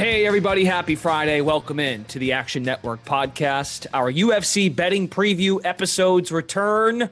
Hey, 0.00 0.24
everybody, 0.24 0.64
happy 0.64 0.94
Friday. 0.94 1.42
Welcome 1.42 1.78
in 1.78 2.06
to 2.06 2.18
the 2.18 2.32
Action 2.32 2.62
Network 2.62 3.04
podcast. 3.04 3.86
Our 3.92 4.10
UFC 4.10 4.74
betting 4.74 5.10
preview 5.10 5.60
episodes 5.62 6.32
return, 6.32 7.10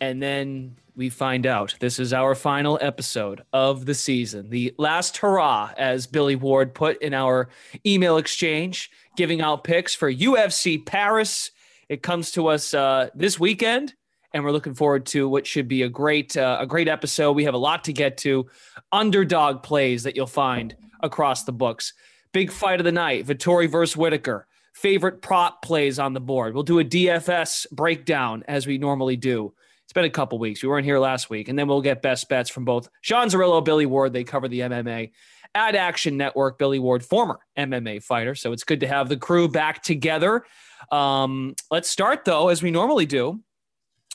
and 0.00 0.22
then 0.22 0.74
we 0.96 1.10
find 1.10 1.44
out 1.44 1.74
this 1.80 1.98
is 1.98 2.14
our 2.14 2.34
final 2.34 2.78
episode 2.80 3.42
of 3.52 3.84
the 3.84 3.92
season. 3.92 4.48
The 4.48 4.74
last 4.78 5.18
hurrah, 5.18 5.72
as 5.76 6.06
Billy 6.06 6.34
Ward 6.34 6.72
put 6.72 7.02
in 7.02 7.12
our 7.12 7.50
email 7.84 8.16
exchange, 8.16 8.90
giving 9.18 9.42
out 9.42 9.62
picks 9.62 9.94
for 9.94 10.10
UFC 10.10 10.82
Paris. 10.82 11.50
It 11.90 12.02
comes 12.02 12.30
to 12.30 12.46
us 12.46 12.72
uh, 12.72 13.10
this 13.14 13.38
weekend, 13.38 13.92
and 14.32 14.44
we're 14.44 14.52
looking 14.52 14.72
forward 14.72 15.04
to 15.08 15.28
what 15.28 15.46
should 15.46 15.68
be 15.68 15.82
a 15.82 15.90
great, 15.90 16.38
uh, 16.38 16.56
a 16.58 16.66
great 16.66 16.88
episode. 16.88 17.32
We 17.32 17.44
have 17.44 17.52
a 17.52 17.58
lot 17.58 17.84
to 17.84 17.92
get 17.92 18.16
to. 18.18 18.48
Underdog 18.92 19.62
plays 19.62 20.04
that 20.04 20.16
you'll 20.16 20.26
find 20.26 20.74
across 21.02 21.44
the 21.44 21.52
books. 21.52 21.92
Big 22.34 22.50
fight 22.50 22.80
of 22.80 22.84
the 22.84 22.92
night: 22.92 23.26
Vettori 23.26 23.70
versus 23.70 23.96
Whittaker. 23.96 24.48
Favorite 24.74 25.22
prop 25.22 25.62
plays 25.62 26.00
on 26.00 26.14
the 26.14 26.20
board. 26.20 26.52
We'll 26.52 26.64
do 26.64 26.80
a 26.80 26.84
DFS 26.84 27.70
breakdown 27.70 28.42
as 28.48 28.66
we 28.66 28.76
normally 28.76 29.16
do. 29.16 29.54
It's 29.84 29.92
been 29.92 30.04
a 30.04 30.10
couple 30.10 30.40
weeks. 30.40 30.60
We 30.60 30.68
weren't 30.68 30.84
here 30.84 30.98
last 30.98 31.30
week, 31.30 31.48
and 31.48 31.56
then 31.56 31.68
we'll 31.68 31.80
get 31.80 32.02
best 32.02 32.28
bets 32.28 32.50
from 32.50 32.64
both 32.64 32.88
Sean 33.02 33.28
Zerillo, 33.28 33.64
Billy 33.64 33.86
Ward. 33.86 34.12
They 34.12 34.24
cover 34.24 34.48
the 34.48 34.60
MMA 34.60 35.12
at 35.54 35.76
Action 35.76 36.16
Network. 36.16 36.58
Billy 36.58 36.80
Ward, 36.80 37.04
former 37.04 37.38
MMA 37.56 38.02
fighter, 38.02 38.34
so 38.34 38.50
it's 38.50 38.64
good 38.64 38.80
to 38.80 38.88
have 38.88 39.08
the 39.08 39.16
crew 39.16 39.46
back 39.46 39.84
together. 39.84 40.44
Um, 40.90 41.54
let's 41.70 41.88
start 41.88 42.24
though, 42.24 42.48
as 42.48 42.64
we 42.64 42.72
normally 42.72 43.06
do, 43.06 43.42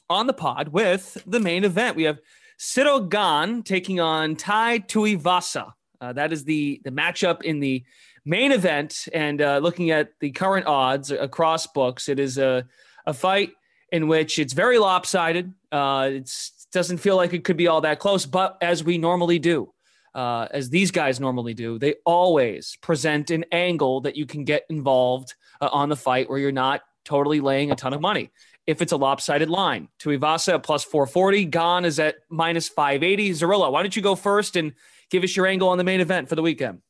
on 0.10 0.28
the 0.28 0.34
pod 0.34 0.68
with 0.68 1.24
the 1.26 1.40
main 1.40 1.64
event. 1.64 1.96
We 1.96 2.04
have 2.04 2.20
Cyril 2.58 3.00
Gane 3.00 3.64
taking 3.64 4.02
on 4.02 4.36
Tai 4.36 4.80
Tuivasa. 4.80 5.72
Uh, 6.02 6.14
that 6.14 6.32
is 6.32 6.44
the 6.44 6.82
the 6.84 6.92
matchup 6.92 7.44
in 7.44 7.60
the 7.60 7.84
main 8.26 8.52
event. 8.52 9.08
And 9.14 9.42
uh, 9.42 9.60
looking 9.60 9.92
at 9.92 10.12
the 10.20 10.32
current 10.32 10.68
odds 10.68 11.12
across 11.12 11.68
books, 11.68 12.10
it 12.10 12.20
is 12.20 12.38
a 12.38 12.66
a 13.06 13.14
fight 13.14 13.52
in 13.92 14.08
which 14.08 14.40
it's 14.40 14.54
very 14.54 14.78
lopsided. 14.78 15.54
Uh, 15.72 16.10
it 16.14 16.32
doesn't 16.72 17.00
feel 17.00 17.16
like 17.16 17.34
it 17.34 17.44
could 17.44 17.58
be 17.58 17.68
all 17.68 17.82
that 17.82 18.00
close, 18.00 18.26
but 18.26 18.58
as 18.62 18.84
we 18.84 18.98
normally 18.98 19.40
do, 19.40 19.74
uh, 20.14 20.48
as 20.52 20.70
these 20.70 20.92
guys 20.92 21.20
normally 21.20 21.54
do, 21.54 21.80
they 21.80 21.96
always 22.06 22.78
present 22.82 23.32
an 23.32 23.46
angle 23.52 24.02
that 24.02 24.16
you 24.16 24.26
can 24.26 24.44
get 24.44 24.64
involved 24.70 25.34
uh, 25.62 25.70
on 25.72 25.90
the 25.90 25.96
fight 25.96 26.30
where 26.30 26.40
you're 26.40 26.52
not 26.52 26.82
totally 27.04 27.42
laying 27.42 27.72
a 27.72 27.76
ton 27.76 27.94
of 27.94 28.02
money. 28.02 28.30
If 28.68 28.84
it's 28.84 28.92
a 28.92 28.98
lopsided 28.98 29.50
line, 29.50 29.88
Tuivasa 30.00 30.56
at 30.56 30.64
plus 30.64 30.84
440, 30.84 31.46
Gane 31.46 31.86
is 31.86 32.00
at 32.00 32.18
minus 32.30 32.70
580. 32.70 33.32
Zerillo, 33.32 33.72
why 33.72 33.82
don't 33.82 33.96
you 33.96 34.04
go 34.04 34.16
first 34.16 34.56
and 34.56 34.74
give 35.10 35.24
us 35.24 35.36
your 35.36 35.48
angle 35.48 35.70
on 35.70 35.80
the 35.80 35.84
main 35.84 36.02
event 36.02 36.30
for 36.30 36.36
the 36.36 36.44
weekend? 36.44 36.82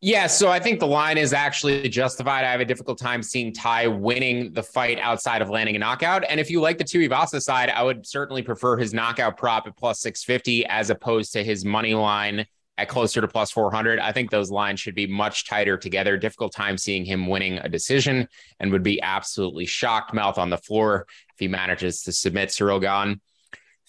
Yeah, 0.00 0.28
so 0.28 0.48
I 0.48 0.60
think 0.60 0.78
the 0.78 0.86
line 0.86 1.18
is 1.18 1.32
actually 1.32 1.88
justified. 1.88 2.44
I 2.44 2.52
have 2.52 2.60
a 2.60 2.64
difficult 2.64 2.98
time 2.98 3.20
seeing 3.20 3.52
Tai 3.52 3.88
winning 3.88 4.52
the 4.52 4.62
fight 4.62 5.00
outside 5.00 5.42
of 5.42 5.50
landing 5.50 5.74
a 5.74 5.80
knockout. 5.80 6.22
And 6.28 6.38
if 6.38 6.50
you 6.50 6.60
like 6.60 6.78
the 6.78 6.84
Tuivasa 6.84 7.42
side, 7.42 7.68
I 7.68 7.82
would 7.82 8.06
certainly 8.06 8.42
prefer 8.42 8.76
his 8.76 8.94
knockout 8.94 9.36
prop 9.36 9.66
at 9.66 9.76
plus 9.76 10.00
650 10.00 10.66
as 10.66 10.90
opposed 10.90 11.32
to 11.32 11.42
his 11.42 11.64
money 11.64 11.94
line 11.94 12.46
at 12.78 12.88
closer 12.88 13.20
to 13.20 13.26
plus 13.26 13.50
400. 13.50 13.98
I 13.98 14.12
think 14.12 14.30
those 14.30 14.52
lines 14.52 14.78
should 14.78 14.94
be 14.94 15.08
much 15.08 15.48
tighter 15.48 15.76
together. 15.76 16.16
Difficult 16.16 16.52
time 16.52 16.78
seeing 16.78 17.04
him 17.04 17.26
winning 17.26 17.58
a 17.58 17.68
decision 17.68 18.28
and 18.60 18.70
would 18.70 18.84
be 18.84 19.02
absolutely 19.02 19.66
shocked, 19.66 20.14
mouth 20.14 20.38
on 20.38 20.48
the 20.48 20.58
floor, 20.58 21.06
if 21.34 21.40
he 21.40 21.48
manages 21.48 22.02
to 22.02 22.12
submit 22.12 22.52
Cyril 22.52 22.78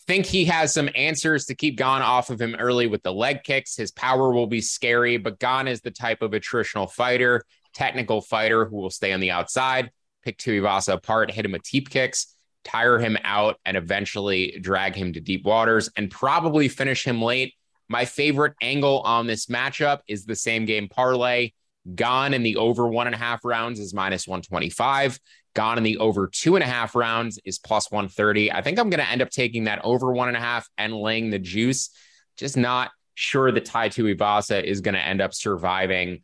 think 0.09 0.25
he 0.25 0.45
has 0.45 0.73
some 0.73 0.89
answers 0.95 1.45
to 1.45 1.53
keep 1.53 1.77
Gane 1.77 2.01
off 2.01 2.31
of 2.31 2.41
him 2.41 2.55
early 2.57 2.87
with 2.87 3.03
the 3.03 3.13
leg 3.13 3.43
kicks. 3.43 3.77
His 3.77 3.91
power 3.91 4.31
will 4.33 4.47
be 4.47 4.59
scary, 4.59 5.17
but 5.17 5.37
Gane 5.37 5.67
is 5.67 5.81
the 5.81 5.91
type 5.91 6.23
of 6.23 6.31
attritional 6.31 6.91
fighter, 6.91 7.43
technical 7.75 8.19
fighter 8.19 8.65
who 8.65 8.77
will 8.77 8.89
stay 8.89 9.13
on 9.13 9.19
the 9.19 9.29
outside, 9.29 9.91
pick 10.23 10.39
Tuivasa 10.39 10.93
apart, 10.93 11.29
hit 11.29 11.45
him 11.45 11.51
with 11.51 11.61
teep 11.61 11.91
kicks, 11.91 12.33
tire 12.63 12.97
him 12.97 13.19
out, 13.23 13.57
and 13.65 13.77
eventually 13.77 14.57
drag 14.59 14.95
him 14.95 15.13
to 15.13 15.21
deep 15.21 15.45
waters 15.45 15.91
and 15.95 16.09
probably 16.09 16.69
finish 16.69 17.05
him 17.05 17.21
late. 17.21 17.53
My 17.87 18.05
favorite 18.05 18.55
angle 18.63 19.01
on 19.01 19.27
this 19.27 19.45
matchup 19.45 19.99
is 20.07 20.25
the 20.25 20.35
same 20.35 20.65
game 20.65 20.89
parlay. 20.89 21.51
Gane 21.93 22.33
in 22.33 22.41
the 22.41 22.55
over 22.55 22.87
one 22.87 23.05
and 23.05 23.15
a 23.15 23.19
half 23.19 23.45
rounds 23.45 23.79
is 23.79 23.93
minus 23.93 24.27
125. 24.27 25.19
Gane 25.55 25.77
in 25.77 25.83
the 25.83 25.97
over 25.97 26.27
two 26.27 26.55
and 26.55 26.63
a 26.63 26.67
half 26.67 26.95
rounds 26.95 27.39
is 27.43 27.59
plus 27.59 27.91
130. 27.91 28.51
I 28.51 28.61
think 28.61 28.79
I'm 28.79 28.89
going 28.89 29.03
to 29.03 29.09
end 29.09 29.21
up 29.21 29.29
taking 29.29 29.65
that 29.65 29.83
over 29.83 30.11
one 30.11 30.27
and 30.27 30.37
a 30.37 30.41
half 30.41 30.67
and 30.77 30.93
laying 30.93 31.29
the 31.29 31.39
juice. 31.39 31.89
Just 32.37 32.55
not 32.55 32.91
sure 33.15 33.51
that 33.51 33.65
Tai 33.65 33.89
Tuivasa 33.89 34.63
is 34.63 34.81
going 34.81 34.95
to 34.95 35.01
end 35.01 35.21
up 35.21 35.33
surviving 35.33 36.21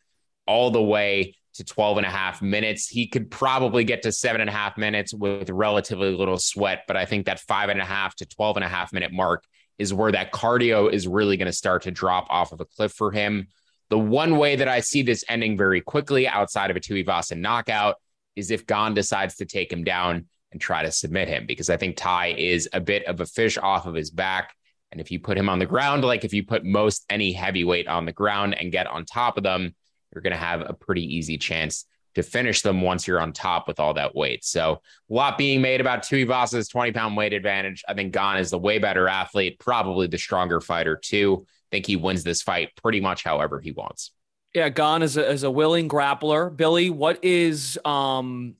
all 0.47 0.71
the 0.71 0.81
way 0.81 1.35
to 1.55 1.63
12 1.63 1.97
and 1.97 2.05
a 2.05 2.09
half 2.09 2.41
minutes. 2.41 2.87
He 2.87 3.07
could 3.07 3.31
probably 3.31 3.83
get 3.83 4.03
to 4.03 4.11
seven 4.11 4.41
and 4.41 4.49
a 4.49 4.53
half 4.53 4.77
minutes 4.77 5.13
with 5.13 5.49
relatively 5.49 6.11
little 6.11 6.37
sweat, 6.37 6.83
but 6.87 6.97
I 6.97 7.05
think 7.05 7.25
that 7.25 7.39
five 7.39 7.69
and 7.69 7.81
a 7.81 7.85
half 7.85 8.15
to 8.17 8.25
12 8.25 8.57
and 8.57 8.63
a 8.63 8.69
half 8.69 8.93
minute 8.93 9.11
mark 9.11 9.43
is 9.77 9.93
where 9.93 10.11
that 10.11 10.31
cardio 10.31 10.91
is 10.91 11.07
really 11.07 11.37
going 11.37 11.47
to 11.47 11.53
start 11.53 11.83
to 11.83 11.91
drop 11.91 12.27
off 12.29 12.51
of 12.51 12.61
a 12.61 12.65
cliff 12.65 12.91
for 12.91 13.11
him. 13.11 13.47
The 13.89 13.99
one 13.99 14.37
way 14.37 14.55
that 14.55 14.67
I 14.67 14.79
see 14.79 15.01
this 15.01 15.23
ending 15.29 15.57
very 15.57 15.81
quickly 15.81 16.27
outside 16.27 16.71
of 16.71 16.77
a 16.77 16.79
Tuivasa 16.79 17.37
knockout 17.37 17.95
is 18.35 18.51
if 18.51 18.67
Gane 18.67 18.93
decides 18.93 19.35
to 19.35 19.45
take 19.45 19.71
him 19.71 19.83
down 19.83 20.25
and 20.51 20.61
try 20.61 20.83
to 20.83 20.91
submit 20.91 21.27
him, 21.27 21.45
because 21.45 21.69
I 21.69 21.77
think 21.77 21.97
Tai 21.97 22.35
is 22.37 22.69
a 22.73 22.79
bit 22.79 23.05
of 23.05 23.21
a 23.21 23.25
fish 23.25 23.57
off 23.57 23.85
of 23.85 23.95
his 23.95 24.11
back. 24.11 24.53
And 24.91 25.01
if 25.01 25.11
you 25.11 25.19
put 25.19 25.37
him 25.37 25.49
on 25.49 25.59
the 25.59 25.65
ground, 25.65 26.03
like 26.03 26.23
if 26.23 26.33
you 26.33 26.45
put 26.45 26.63
most 26.63 27.05
any 27.09 27.33
heavyweight 27.33 27.87
on 27.87 28.05
the 28.05 28.13
ground 28.13 28.57
and 28.57 28.71
get 28.71 28.87
on 28.87 29.05
top 29.05 29.37
of 29.37 29.43
them, 29.43 29.75
you're 30.13 30.21
going 30.21 30.31
to 30.31 30.37
have 30.37 30.61
a 30.61 30.73
pretty 30.73 31.15
easy 31.15 31.37
chance 31.37 31.85
to 32.15 32.23
finish 32.23 32.61
them 32.61 32.81
once 32.81 33.07
you're 33.07 33.19
on 33.19 33.33
top 33.33 33.67
with 33.67 33.79
all 33.79 33.93
that 33.93 34.15
weight. 34.15 34.43
So 34.43 34.81
a 35.09 35.13
lot 35.13 35.37
being 35.37 35.61
made 35.61 35.81
about 35.81 36.03
Tuivasa's 36.03 36.69
20 36.69 36.93
pound 36.93 37.17
weight 37.17 37.33
advantage. 37.33 37.83
I 37.87 37.93
think 37.93 38.13
Gane 38.13 38.37
is 38.37 38.51
the 38.51 38.57
way 38.57 38.79
better 38.79 39.07
athlete, 39.07 39.59
probably 39.59 40.07
the 40.07 40.17
stronger 40.17 40.61
fighter 40.61 40.95
too. 40.95 41.45
I 41.45 41.75
think 41.75 41.85
he 41.85 41.97
wins 41.97 42.23
this 42.23 42.41
fight 42.41 42.69
pretty 42.81 43.01
much 43.01 43.23
however 43.23 43.59
he 43.59 43.71
wants. 43.71 44.11
Yeah, 44.55 44.69
Gane 44.69 45.01
is 45.01 45.17
a, 45.17 45.27
as 45.27 45.43
a 45.43 45.51
willing 45.51 45.89
grappler. 45.89 46.55
Billy, 46.55 46.89
what 46.89 47.23
is 47.23 47.77
um 47.83 48.55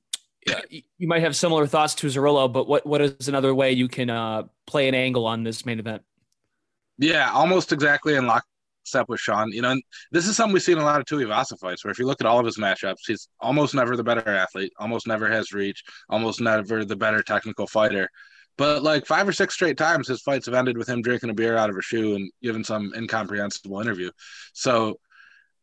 you 0.98 1.08
might 1.08 1.22
have 1.22 1.34
similar 1.34 1.66
thoughts 1.66 1.94
to 1.96 2.06
Zerillo, 2.06 2.52
but 2.52 2.68
what 2.68 2.86
what 2.86 3.00
is 3.00 3.28
another 3.28 3.54
way 3.54 3.72
you 3.72 3.88
can 3.88 4.10
uh, 4.10 4.44
play 4.66 4.88
an 4.88 4.94
angle 4.94 5.26
on 5.26 5.42
this 5.42 5.64
main 5.64 5.78
event? 5.78 6.02
Yeah, 6.98 7.30
almost 7.32 7.72
exactly 7.72 8.14
in 8.14 8.26
lockstep 8.26 9.08
with 9.08 9.20
Sean. 9.20 9.50
You 9.50 9.62
know, 9.62 9.70
and 9.70 9.82
this 10.12 10.28
is 10.28 10.36
something 10.36 10.52
we 10.52 10.60
see 10.60 10.72
in 10.72 10.78
a 10.78 10.84
lot 10.84 11.00
of 11.00 11.06
Tuivasa 11.06 11.58
fights, 11.58 11.82
where 11.82 11.90
if 11.90 11.98
you 11.98 12.06
look 12.06 12.20
at 12.20 12.26
all 12.26 12.38
of 12.38 12.46
his 12.46 12.58
matchups, 12.58 13.06
he's 13.06 13.28
almost 13.40 13.74
never 13.74 13.96
the 13.96 14.04
better 14.04 14.28
athlete, 14.28 14.72
almost 14.78 15.06
never 15.06 15.28
has 15.28 15.52
reach, 15.52 15.82
almost 16.10 16.40
never 16.42 16.84
the 16.84 16.96
better 16.96 17.22
technical 17.22 17.66
fighter. 17.66 18.08
But 18.58 18.82
like 18.82 19.06
five 19.06 19.26
or 19.26 19.32
six 19.32 19.54
straight 19.54 19.76
times, 19.76 20.08
his 20.08 20.22
fights 20.22 20.46
have 20.46 20.54
ended 20.54 20.78
with 20.78 20.88
him 20.88 21.02
drinking 21.02 21.30
a 21.30 21.34
beer 21.34 21.56
out 21.56 21.70
of 21.70 21.76
a 21.76 21.82
shoe 21.82 22.14
and 22.14 22.30
giving 22.42 22.64
some 22.64 22.92
incomprehensible 22.96 23.80
interview. 23.80 24.10
So 24.54 24.98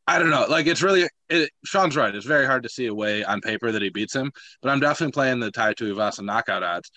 I 0.08 0.20
don't 0.20 0.30
know. 0.30 0.46
Like 0.50 0.68
it's 0.68 0.82
really 0.82 1.08
it, 1.30 1.50
Sean's 1.66 1.96
right. 1.96 2.14
It's 2.14 2.26
very 2.26 2.46
hard 2.46 2.64
to 2.64 2.70
see 2.70 2.88
a 2.88 2.94
way 2.94 3.24
on 3.24 3.42
paper 3.42 3.72
that 3.72 3.82
he 3.82 3.90
beats 3.90 4.16
him, 4.16 4.32
but 4.62 4.70
I'm 4.70 4.80
definitely 4.80 5.14
playing 5.14 5.40
the 5.40 5.52
Tai 5.52 5.74
to 5.74 5.96
Tuivasa 5.96 6.24
knockout 6.24 6.64
odds. 6.64 6.92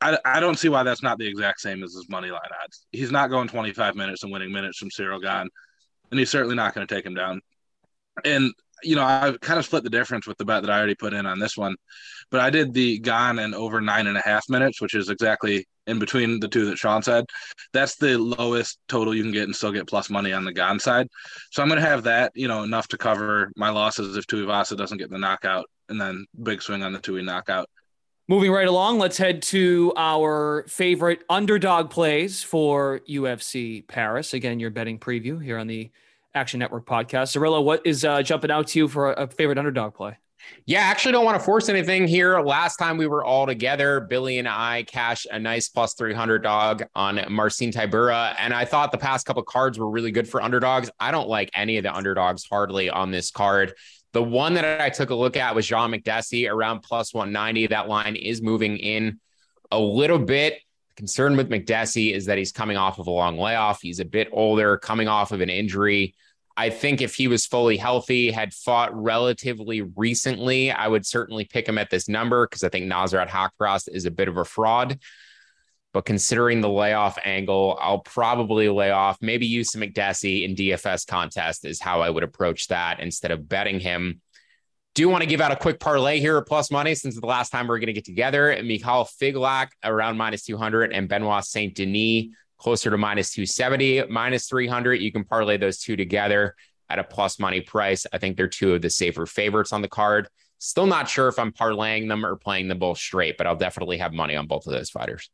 I, 0.00 0.18
I 0.24 0.40
don't 0.40 0.58
see 0.58 0.68
why 0.68 0.82
that's 0.82 1.02
not 1.02 1.18
the 1.18 1.26
exact 1.26 1.60
same 1.60 1.82
as 1.82 1.94
his 1.94 2.08
money 2.08 2.30
line 2.30 2.40
odds. 2.62 2.86
He's 2.90 3.12
not 3.12 3.30
going 3.30 3.48
25 3.48 3.94
minutes 3.94 4.22
and 4.22 4.32
winning 4.32 4.52
minutes 4.52 4.78
from 4.78 4.90
Cyril 4.90 5.20
Gane, 5.20 5.48
and 6.10 6.18
he's 6.18 6.30
certainly 6.30 6.56
not 6.56 6.74
going 6.74 6.86
to 6.86 6.94
take 6.94 7.06
him 7.06 7.14
down. 7.14 7.40
And 8.24 8.52
you 8.82 8.96
know, 8.96 9.04
I've 9.04 9.40
kind 9.40 9.58
of 9.58 9.64
split 9.64 9.84
the 9.84 9.90
difference 9.90 10.26
with 10.26 10.36
the 10.38 10.44
bet 10.44 10.62
that 10.62 10.70
I 10.70 10.76
already 10.76 10.96
put 10.96 11.14
in 11.14 11.24
on 11.24 11.38
this 11.38 11.56
one, 11.56 11.76
but 12.30 12.40
I 12.40 12.50
did 12.50 12.74
the 12.74 12.98
Gane 12.98 13.38
and 13.38 13.54
over 13.54 13.80
nine 13.80 14.08
and 14.08 14.18
a 14.18 14.22
half 14.22 14.48
minutes, 14.48 14.80
which 14.80 14.94
is 14.94 15.08
exactly 15.08 15.66
in 15.86 15.98
between 15.98 16.40
the 16.40 16.48
two 16.48 16.66
that 16.66 16.78
Sean 16.78 17.02
said. 17.02 17.24
That's 17.72 17.96
the 17.96 18.18
lowest 18.18 18.78
total 18.88 19.14
you 19.14 19.22
can 19.22 19.32
get 19.32 19.44
and 19.44 19.54
still 19.54 19.72
get 19.72 19.88
plus 19.88 20.10
money 20.10 20.32
on 20.32 20.44
the 20.44 20.52
Gane 20.52 20.78
side. 20.78 21.08
So 21.50 21.62
I'm 21.62 21.68
going 21.68 21.80
to 21.80 21.88
have 21.88 22.04
that, 22.04 22.32
you 22.34 22.48
know, 22.48 22.62
enough 22.62 22.88
to 22.88 22.98
cover 22.98 23.50
my 23.56 23.70
losses 23.70 24.16
if 24.16 24.26
Tuivasa 24.26 24.76
doesn't 24.76 24.98
get 24.98 25.10
the 25.10 25.18
knockout, 25.18 25.66
and 25.88 26.00
then 26.00 26.26
big 26.42 26.62
swing 26.62 26.82
on 26.82 26.92
the 26.92 27.00
Tui 27.00 27.22
knockout. 27.22 27.68
Moving 28.28 28.52
right 28.52 28.68
along, 28.68 28.98
let's 28.98 29.18
head 29.18 29.42
to 29.42 29.92
our 29.96 30.64
favorite 30.68 31.24
underdog 31.28 31.90
plays 31.90 32.42
for 32.42 33.00
UFC 33.08 33.86
Paris. 33.86 34.32
Again, 34.32 34.60
your 34.60 34.70
betting 34.70 34.98
preview 34.98 35.42
here 35.42 35.58
on 35.58 35.66
the 35.66 35.90
Action 36.34 36.60
Network 36.60 36.86
podcast. 36.86 37.36
Zerillo, 37.36 37.62
what 37.62 37.84
is 37.84 38.04
uh, 38.04 38.22
jumping 38.22 38.50
out 38.50 38.68
to 38.68 38.78
you 38.78 38.88
for 38.88 39.12
a 39.12 39.26
favorite 39.26 39.58
underdog 39.58 39.94
play? 39.94 40.18
Yeah, 40.66 40.80
I 40.80 40.84
actually 40.84 41.12
don't 41.12 41.24
want 41.24 41.38
to 41.38 41.44
force 41.44 41.68
anything 41.68 42.06
here. 42.06 42.40
Last 42.40 42.76
time 42.76 42.96
we 42.96 43.06
were 43.06 43.24
all 43.24 43.46
together, 43.46 44.00
Billy 44.00 44.38
and 44.38 44.48
I 44.48 44.84
cashed 44.84 45.26
a 45.30 45.38
nice 45.38 45.68
plus 45.68 45.94
300 45.94 46.42
dog 46.42 46.84
on 46.94 47.24
Marcin 47.28 47.70
Tybura. 47.70 48.34
And 48.38 48.54
I 48.54 48.64
thought 48.64 48.92
the 48.92 48.98
past 48.98 49.26
couple 49.26 49.42
cards 49.42 49.78
were 49.78 49.90
really 49.90 50.12
good 50.12 50.28
for 50.28 50.40
underdogs. 50.40 50.90
I 51.00 51.10
don't 51.10 51.28
like 51.28 51.50
any 51.54 51.78
of 51.78 51.82
the 51.82 51.94
underdogs 51.94 52.44
hardly 52.44 52.90
on 52.90 53.10
this 53.10 53.30
card. 53.30 53.74
The 54.12 54.22
one 54.22 54.54
that 54.54 54.80
I 54.80 54.90
took 54.90 55.10
a 55.10 55.14
look 55.14 55.36
at 55.36 55.54
was 55.54 55.66
Jean 55.66 55.90
Makdessi 55.90 56.50
around 56.50 56.80
plus 56.80 57.14
190. 57.14 57.68
That 57.68 57.88
line 57.88 58.14
is 58.14 58.42
moving 58.42 58.76
in 58.76 59.18
a 59.70 59.78
little 59.80 60.18
bit. 60.18 60.60
The 60.88 60.94
concern 60.96 61.36
with 61.36 61.48
Makdessi 61.48 62.12
is 62.12 62.26
that 62.26 62.36
he's 62.36 62.52
coming 62.52 62.76
off 62.76 62.98
of 62.98 63.06
a 63.06 63.10
long 63.10 63.38
layoff. 63.38 63.80
He's 63.80 64.00
a 64.00 64.04
bit 64.04 64.28
older, 64.30 64.76
coming 64.76 65.08
off 65.08 65.32
of 65.32 65.40
an 65.40 65.48
injury. 65.48 66.14
I 66.56 66.70
think 66.70 67.00
if 67.00 67.14
he 67.14 67.28
was 67.28 67.46
fully 67.46 67.76
healthy, 67.76 68.30
had 68.30 68.52
fought 68.52 68.94
relatively 68.94 69.82
recently, 69.82 70.70
I 70.70 70.88
would 70.88 71.06
certainly 71.06 71.44
pick 71.44 71.68
him 71.68 71.78
at 71.78 71.90
this 71.90 72.08
number 72.08 72.46
because 72.46 72.62
I 72.62 72.68
think 72.68 72.90
Nasrat 72.90 73.28
Haqparast 73.28 73.88
is 73.90 74.04
a 74.04 74.10
bit 74.10 74.28
of 74.28 74.36
a 74.36 74.44
fraud. 74.44 74.98
But 75.92 76.06
considering 76.06 76.60
the 76.60 76.70
layoff 76.70 77.18
angle, 77.22 77.78
I'll 77.80 78.00
probably 78.00 78.68
lay 78.68 78.90
off, 78.90 79.18
maybe 79.20 79.46
use 79.46 79.72
some 79.72 79.82
Makdessi 79.82 80.44
in 80.44 80.54
DFS 80.54 81.06
contest 81.06 81.66
is 81.66 81.80
how 81.80 82.00
I 82.00 82.08
would 82.08 82.22
approach 82.22 82.68
that 82.68 83.00
instead 83.00 83.30
of 83.30 83.48
betting 83.48 83.78
him. 83.78 84.20
Do 84.94 85.02
you 85.02 85.08
want 85.08 85.22
to 85.22 85.28
give 85.28 85.40
out 85.40 85.52
a 85.52 85.56
quick 85.56 85.80
parlay 85.80 86.20
here 86.20 86.36
at 86.36 86.46
plus 86.46 86.70
money 86.70 86.94
since 86.94 87.18
the 87.18 87.26
last 87.26 87.50
time 87.50 87.66
we're 87.66 87.78
going 87.78 87.86
to 87.86 87.94
get 87.94 88.04
together. 88.04 88.58
Mikhail 88.62 89.08
Figlak 89.20 89.68
around 89.82 90.18
minus 90.18 90.44
200 90.44 90.92
and 90.92 91.08
Benoit 91.08 91.44
Saint 91.44 91.74
Denis 91.74 92.28
closer 92.62 92.90
to 92.90 92.96
minus 92.96 93.32
270, 93.32 94.04
minus 94.08 94.46
300. 94.46 94.94
You 94.94 95.10
can 95.10 95.24
parlay 95.24 95.56
those 95.56 95.78
two 95.78 95.96
together 95.96 96.54
at 96.88 97.00
a 97.00 97.04
plus 97.04 97.40
money 97.40 97.60
price. 97.60 98.06
I 98.12 98.18
think 98.18 98.36
they're 98.36 98.46
two 98.46 98.74
of 98.74 98.82
the 98.82 98.90
safer 98.90 99.26
favorites 99.26 99.72
on 99.72 99.82
the 99.82 99.88
card. 99.88 100.28
Still 100.58 100.86
not 100.86 101.08
sure 101.08 101.26
if 101.26 101.40
I'm 101.40 101.50
parlaying 101.50 102.08
them 102.08 102.24
or 102.24 102.36
playing 102.36 102.68
them 102.68 102.78
both 102.78 102.98
straight, 102.98 103.36
but 103.36 103.48
I'll 103.48 103.56
definitely 103.56 103.98
have 103.98 104.12
money 104.12 104.36
on 104.36 104.46
both 104.46 104.66
of 104.66 104.72
those 104.72 104.90
fighters. 104.90 105.28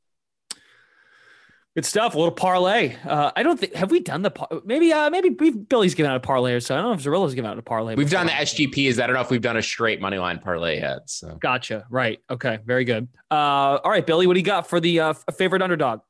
Good 1.74 1.84
stuff. 1.84 2.14
A 2.14 2.18
little 2.18 2.32
parlay. 2.32 2.96
Uh, 3.04 3.30
I 3.36 3.42
don't 3.42 3.60
think 3.60 3.74
have 3.74 3.90
we 3.90 4.00
done 4.00 4.22
the 4.22 4.30
par- 4.30 4.48
maybe 4.64 4.90
uh, 4.92 5.10
maybe 5.10 5.28
Billy's 5.28 5.94
given 5.94 6.10
out 6.10 6.16
a 6.16 6.20
parlay 6.20 6.54
or 6.54 6.60
so. 6.60 6.74
I 6.74 6.78
don't 6.78 6.86
know 6.86 6.94
if 6.94 7.00
Zerillo's 7.02 7.34
given 7.34 7.48
out 7.48 7.58
a 7.58 7.62
parlay. 7.62 7.94
We've 7.94 8.06
before. 8.08 8.24
done 8.24 8.26
the 8.26 8.32
SGPs. 8.32 9.00
I 9.00 9.06
don't 9.06 9.14
know 9.14 9.20
if 9.20 9.30
we've 9.30 9.42
done 9.42 9.58
a 9.58 9.62
straight 9.62 10.00
money 10.00 10.18
line 10.18 10.38
parlay 10.38 10.80
yet. 10.80 11.08
So 11.10 11.36
gotcha. 11.40 11.84
Right. 11.90 12.20
Okay. 12.30 12.58
Very 12.64 12.84
good. 12.84 13.06
Uh, 13.30 13.78
all 13.84 13.90
right, 13.90 14.04
Billy. 14.04 14.26
What 14.26 14.34
do 14.34 14.40
you 14.40 14.46
got 14.46 14.68
for 14.68 14.80
the 14.80 14.98
uh, 14.98 15.12
favorite 15.36 15.62
underdog? 15.62 16.00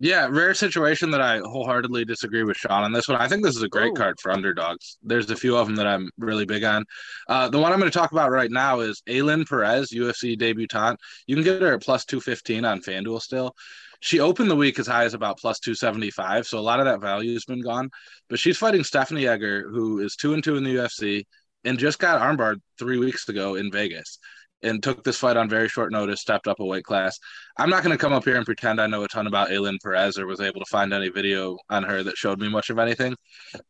Yeah, 0.00 0.28
rare 0.30 0.54
situation 0.54 1.10
that 1.10 1.20
I 1.20 1.38
wholeheartedly 1.38 2.04
disagree 2.04 2.44
with 2.44 2.56
Sean 2.56 2.84
on 2.84 2.92
this 2.92 3.08
one. 3.08 3.20
I 3.20 3.26
think 3.26 3.42
this 3.42 3.56
is 3.56 3.64
a 3.64 3.68
great 3.68 3.90
oh. 3.90 3.94
card 3.94 4.20
for 4.20 4.30
underdogs. 4.30 4.96
There's 5.02 5.28
a 5.28 5.36
few 5.36 5.56
of 5.56 5.66
them 5.66 5.74
that 5.74 5.88
I'm 5.88 6.08
really 6.18 6.44
big 6.44 6.62
on. 6.62 6.84
Uh, 7.28 7.48
the 7.48 7.58
one 7.58 7.72
I'm 7.72 7.80
going 7.80 7.90
to 7.90 7.98
talk 7.98 8.12
about 8.12 8.30
right 8.30 8.50
now 8.50 8.78
is 8.78 9.02
Ailin 9.08 9.48
Perez, 9.48 9.90
UFC 9.92 10.38
debutante. 10.38 11.00
You 11.26 11.34
can 11.34 11.42
get 11.42 11.60
her 11.60 11.74
at 11.74 11.82
plus 11.82 12.04
215 12.04 12.64
on 12.64 12.80
FanDuel 12.80 13.20
still. 13.20 13.56
She 13.98 14.20
opened 14.20 14.48
the 14.48 14.56
week 14.56 14.78
as 14.78 14.86
high 14.86 15.02
as 15.02 15.14
about 15.14 15.38
plus 15.38 15.58
275, 15.58 16.46
so 16.46 16.58
a 16.58 16.60
lot 16.60 16.78
of 16.78 16.86
that 16.86 17.00
value 17.00 17.32
has 17.32 17.44
been 17.44 17.60
gone. 17.60 17.90
But 18.28 18.38
she's 18.38 18.56
fighting 18.56 18.84
Stephanie 18.84 19.26
Egger, 19.26 19.68
who 19.68 19.98
is 19.98 20.14
two 20.14 20.34
and 20.34 20.44
two 20.44 20.56
in 20.56 20.62
the 20.62 20.76
UFC 20.76 21.24
and 21.64 21.76
just 21.76 21.98
got 21.98 22.20
armbarred 22.20 22.60
three 22.78 22.98
weeks 22.98 23.28
ago 23.28 23.56
in 23.56 23.72
Vegas 23.72 24.20
and 24.62 24.82
took 24.82 25.04
this 25.04 25.18
fight 25.18 25.36
on 25.36 25.48
very 25.48 25.68
short 25.68 25.92
notice, 25.92 26.20
stepped 26.20 26.48
up 26.48 26.60
a 26.60 26.64
weight 26.64 26.84
class. 26.84 27.18
I'm 27.58 27.70
not 27.70 27.82
going 27.82 27.96
to 27.96 28.00
come 28.00 28.12
up 28.12 28.24
here 28.24 28.36
and 28.36 28.46
pretend 28.46 28.80
I 28.80 28.86
know 28.86 29.04
a 29.04 29.08
ton 29.08 29.26
about 29.26 29.50
Ailin 29.50 29.78
Perez 29.82 30.18
or 30.18 30.26
was 30.26 30.40
able 30.40 30.60
to 30.60 30.70
find 30.70 30.92
any 30.92 31.08
video 31.08 31.56
on 31.70 31.82
her 31.84 32.02
that 32.02 32.16
showed 32.16 32.40
me 32.40 32.48
much 32.48 32.70
of 32.70 32.78
anything. 32.78 33.14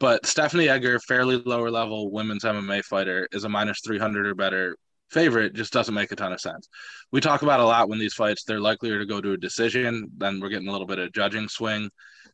But 0.01 0.27
Stephanie 0.27 0.69
Egger, 0.69 0.99
fairly 1.01 1.37
lower 1.37 1.71
level 1.71 2.11
women's 2.11 2.45
MMA 2.45 2.85
fighter, 2.85 3.29
is 3.33 3.45
a 3.45 3.49
minus 3.49 3.81
300 3.85 4.27
or 4.27 4.35
better 4.35 4.77
favorite 5.11 5.55
just 5.55 5.73
doesn't 5.73 5.95
make 5.95 6.13
a 6.13 6.17
ton 6.17 6.33
of 6.33 6.41
sense. 6.41 6.69
We 7.13 7.21
talk 7.21 7.43
about 7.43 7.61
a 7.61 7.65
lot 7.65 7.89
when 7.89 7.99
these 7.99 8.15
fights 8.15 8.45
they're 8.45 8.61
likelier 8.61 8.99
to 8.99 9.07
go 9.07 9.21
to 9.21 9.33
a 9.33 9.37
decision, 9.37 10.11
then 10.17 10.41
we're 10.41 10.51
getting 10.51 10.69
a 10.69 10.73
little 10.73 10.87
bit 10.87 10.99
of 10.99 11.13
judging 11.13 11.49
swing 11.49 11.91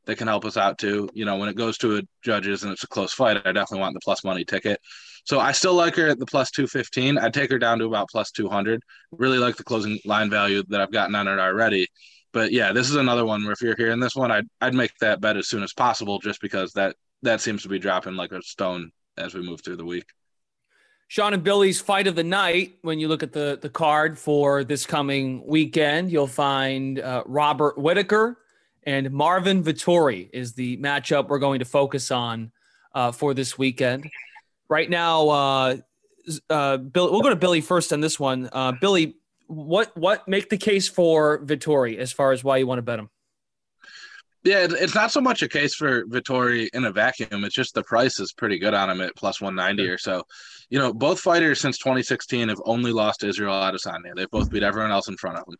that 0.06 0.16
can 0.16 0.28
help 0.28 0.44
us 0.44 0.56
out 0.56 0.78
too. 0.78 1.08
You 1.14 1.24
know, 1.24 1.36
when 1.36 1.48
it 1.48 1.56
goes 1.56 1.78
to 1.78 1.96
a 1.96 2.02
judges 2.22 2.62
and 2.62 2.72
it's 2.72 2.84
a 2.84 2.88
close 2.88 3.12
fight, 3.12 3.36
I 3.38 3.52
definitely 3.52 3.80
want 3.80 3.94
the 3.94 4.00
plus 4.00 4.24
money 4.24 4.44
ticket. 4.44 4.80
So 5.24 5.40
I 5.40 5.52
still 5.52 5.74
like 5.74 5.96
her 5.96 6.08
at 6.08 6.18
the 6.18 6.26
plus 6.26 6.50
215. 6.50 7.16
I'd 7.16 7.32
take 7.32 7.50
her 7.50 7.58
down 7.58 7.78
to 7.78 7.86
about 7.86 8.10
plus 8.10 8.30
200. 8.30 8.82
Really 9.10 9.38
like 9.38 9.56
the 9.56 9.64
closing 9.64 9.98
line 10.04 10.28
value 10.28 10.62
that 10.68 10.80
I've 10.82 10.92
gotten 10.92 11.14
on 11.14 11.26
it 11.26 11.38
already. 11.38 11.88
But 12.32 12.52
yeah, 12.52 12.72
this 12.72 12.90
is 12.90 12.96
another 12.96 13.24
one 13.24 13.42
where 13.42 13.52
if 13.52 13.62
you're 13.62 13.76
hearing 13.76 14.00
this 14.00 14.14
one, 14.14 14.30
I'd, 14.30 14.46
I'd 14.60 14.74
make 14.74 14.92
that 15.00 15.20
bet 15.20 15.36
as 15.36 15.48
soon 15.48 15.62
as 15.62 15.72
possible 15.72 16.18
just 16.18 16.42
because 16.42 16.72
that, 16.72 16.96
that 17.22 17.40
seems 17.40 17.62
to 17.62 17.68
be 17.68 17.78
dropping 17.78 18.16
like 18.16 18.32
a 18.32 18.42
stone 18.42 18.90
as 19.16 19.34
we 19.34 19.40
move 19.40 19.62
through 19.62 19.76
the 19.76 19.84
week. 19.84 20.04
Sean 21.08 21.32
and 21.32 21.44
Billy's 21.44 21.80
fight 21.80 22.06
of 22.06 22.16
the 22.16 22.24
night. 22.24 22.78
When 22.82 22.98
you 22.98 23.08
look 23.08 23.22
at 23.22 23.32
the 23.32 23.58
the 23.60 23.68
card 23.68 24.18
for 24.18 24.64
this 24.64 24.86
coming 24.86 25.46
weekend, 25.46 26.10
you'll 26.10 26.26
find 26.26 26.98
uh, 26.98 27.22
Robert 27.26 27.78
Whittaker 27.78 28.38
and 28.84 29.10
Marvin 29.12 29.62
Vettori 29.62 30.28
is 30.32 30.54
the 30.54 30.78
matchup 30.78 31.28
we're 31.28 31.38
going 31.38 31.58
to 31.58 31.64
focus 31.66 32.10
on 32.10 32.50
uh, 32.94 33.12
for 33.12 33.34
this 33.34 33.56
weekend 33.56 34.10
right 34.68 34.88
now, 34.88 35.28
uh, 35.28 35.76
uh, 36.50 36.76
Bill, 36.78 37.10
we'll 37.10 37.20
go 37.20 37.30
to 37.30 37.36
Billy 37.36 37.60
first 37.60 37.92
on 37.92 38.00
this 38.00 38.18
one. 38.18 38.48
Uh, 38.52 38.72
Billy, 38.72 39.16
what 39.46 39.96
what 39.96 40.26
make 40.26 40.48
the 40.48 40.56
case 40.56 40.88
for 40.88 41.44
Vettori 41.44 41.98
as 41.98 42.12
far 42.12 42.32
as 42.32 42.42
why 42.42 42.56
you 42.56 42.66
want 42.66 42.78
to 42.78 42.82
bet 42.82 42.98
him? 42.98 43.10
Yeah, 44.42 44.66
it's 44.70 44.94
not 44.94 45.10
so 45.10 45.22
much 45.22 45.42
a 45.42 45.48
case 45.48 45.74
for 45.74 46.04
Vettori 46.04 46.68
in 46.74 46.84
a 46.84 46.92
vacuum. 46.92 47.44
It's 47.44 47.54
just 47.54 47.74
the 47.74 47.82
price 47.82 48.20
is 48.20 48.34
pretty 48.34 48.58
good 48.58 48.74
on 48.74 48.90
him 48.90 49.00
at 49.00 49.16
plus 49.16 49.40
190 49.40 49.90
or 49.90 49.96
so. 49.96 50.22
You 50.68 50.78
know, 50.78 50.92
both 50.92 51.18
fighters 51.20 51.60
since 51.60 51.78
2016 51.78 52.50
have 52.50 52.60
only 52.66 52.92
lost 52.92 53.24
Israel 53.24 53.54
Adesanya. 53.54 54.14
They've 54.14 54.30
both 54.30 54.50
beat 54.50 54.62
everyone 54.62 54.90
else 54.90 55.08
in 55.08 55.16
front 55.16 55.38
of 55.38 55.46
them. 55.46 55.56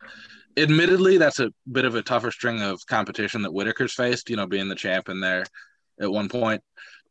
Admittedly, 0.57 1.17
that's 1.17 1.39
a 1.39 1.51
bit 1.71 1.85
of 1.85 1.95
a 1.95 2.03
tougher 2.03 2.29
string 2.29 2.61
of 2.61 2.79
competition 2.85 3.41
that 3.41 3.53
Whittaker's 3.53 3.93
faced, 3.93 4.29
you 4.29 4.35
know, 4.35 4.45
being 4.45 4.69
the 4.69 4.75
champ 4.75 5.09
in 5.09 5.19
there 5.19 5.45
at 5.99 6.11
one 6.11 6.29
point 6.29 6.61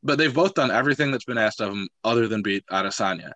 but 0.05 0.19
they've 0.19 0.35
both 0.35 0.55
done 0.55 0.71
everything 0.71 1.11
that's 1.11 1.25
been 1.25 1.39
asked 1.39 1.61
of 1.61 1.71
them 1.71 1.89
other 2.05 2.29
than 2.29 2.43
beat 2.43 2.65
Adesanya. 2.71 3.33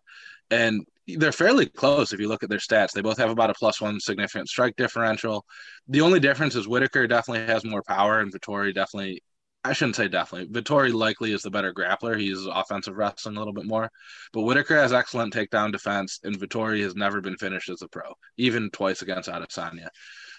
And 0.51 0.87
they're 1.07 1.33
fairly 1.33 1.67
close 1.67 2.13
if 2.13 2.21
you 2.21 2.29
look 2.29 2.43
at 2.43 2.51
their 2.51 2.59
stats. 2.59 2.93
They 2.93 3.01
both 3.01 3.17
have 3.19 3.31
about 3.31 3.51
a 3.51 3.55
plus 3.55 3.81
one 3.81 3.99
significant 3.99 4.49
strike 4.49 4.77
differential. 4.77 5.45
The 5.89 6.03
only 6.03 6.21
difference 6.21 6.55
is 6.55 6.69
Whittaker 6.69 7.07
definitely 7.07 7.47
has 7.53 7.65
more 7.65 7.83
power, 7.83 8.21
and 8.21 8.33
Vettori 8.33 8.75
definitely, 8.75 9.23
I 9.65 9.73
shouldn't 9.73 9.97
say 9.97 10.09
definitely, 10.09 10.49
Vettori 10.49 10.93
likely 10.93 11.33
is 11.33 11.43
the 11.43 11.51
better 11.51 11.73
grappler. 11.73 12.19
He's 12.19 12.45
offensive 12.45 12.97
wrestling 12.97 13.37
a 13.37 13.39
little 13.39 13.55
bit 13.55 13.67
more. 13.67 13.91
But 14.35 14.43
Whittaker 14.43 14.77
has 14.77 14.93
excellent 14.93 15.33
takedown 15.33 15.73
defense, 15.73 16.21
and 16.25 16.39
Vettori 16.39 16.83
has 16.83 16.95
never 16.95 17.23
been 17.23 17.39
finished 17.39 17.71
as 17.71 17.81
a 17.81 17.89
pro, 17.89 18.13
even 18.37 18.69
twice 18.71 19.01
against 19.01 19.31
Adesanya. 19.31 19.89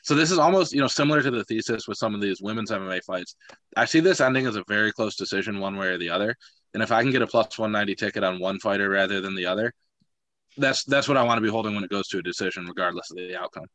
So 0.03 0.15
this 0.15 0.32
is 0.32 0.38
almost, 0.38 0.74
you 0.74 0.82
know, 0.82 0.88
similar 0.88 1.22
to 1.22 1.32
the 1.32 1.44
thesis 1.44 1.88
with 1.88 1.98
some 1.98 2.15
of 2.15 2.22
these 2.22 2.41
women's 2.41 2.72
MMA 2.72 3.03
fights. 3.03 3.36
I 3.75 3.86
see 3.86 4.00
this 4.00 4.22
ending 4.22 4.46
as 4.46 4.56
a 4.56 4.63
very 4.68 4.91
close 4.91 5.15
decision 5.15 5.60
one 5.60 5.77
way 5.77 5.88
or 5.88 5.98
the 5.98 6.10
other. 6.10 6.36
And 6.74 6.84
if 6.84 6.91
I 6.91 7.01
can 7.01 7.12
get 7.12 7.22
a 7.22 7.27
plus 7.27 7.58
190 7.58 7.96
ticket 7.96 8.24
on 8.24 8.39
one 8.39 8.60
fighter 8.60 8.89
rather 8.89 9.22
than 9.22 9.36
the 9.36 9.46
other, 9.46 9.74
that's 10.58 10.84
that's 10.84 11.08
what 11.08 11.18
I 11.18 11.24
want 11.24 11.38
to 11.38 11.41
be 11.41 11.50
holding 11.50 11.75
when 11.75 11.84
it 11.84 11.89
goes 11.89 12.08
to 12.10 12.20
a 12.20 12.22
decision, 12.22 12.65
regardless 12.65 13.12
of 13.12 13.18
the 13.18 13.36
outcome. 13.36 13.65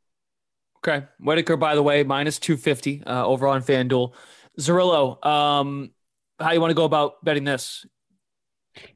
Okay. 0.78 1.06
Whittaker, 1.18 1.56
by 1.56 1.74
the 1.74 1.82
way, 1.82 2.04
minus 2.04 2.38
250 2.38 3.04
uh, 3.06 3.26
over 3.26 3.46
on 3.48 3.62
FanDuel. 3.62 4.12
Zerillo, 4.60 5.24
um, 5.24 5.90
how 6.38 6.52
you 6.52 6.60
want 6.60 6.70
to 6.70 6.74
go 6.74 6.84
about 6.84 7.24
betting 7.24 7.44
this? 7.44 7.86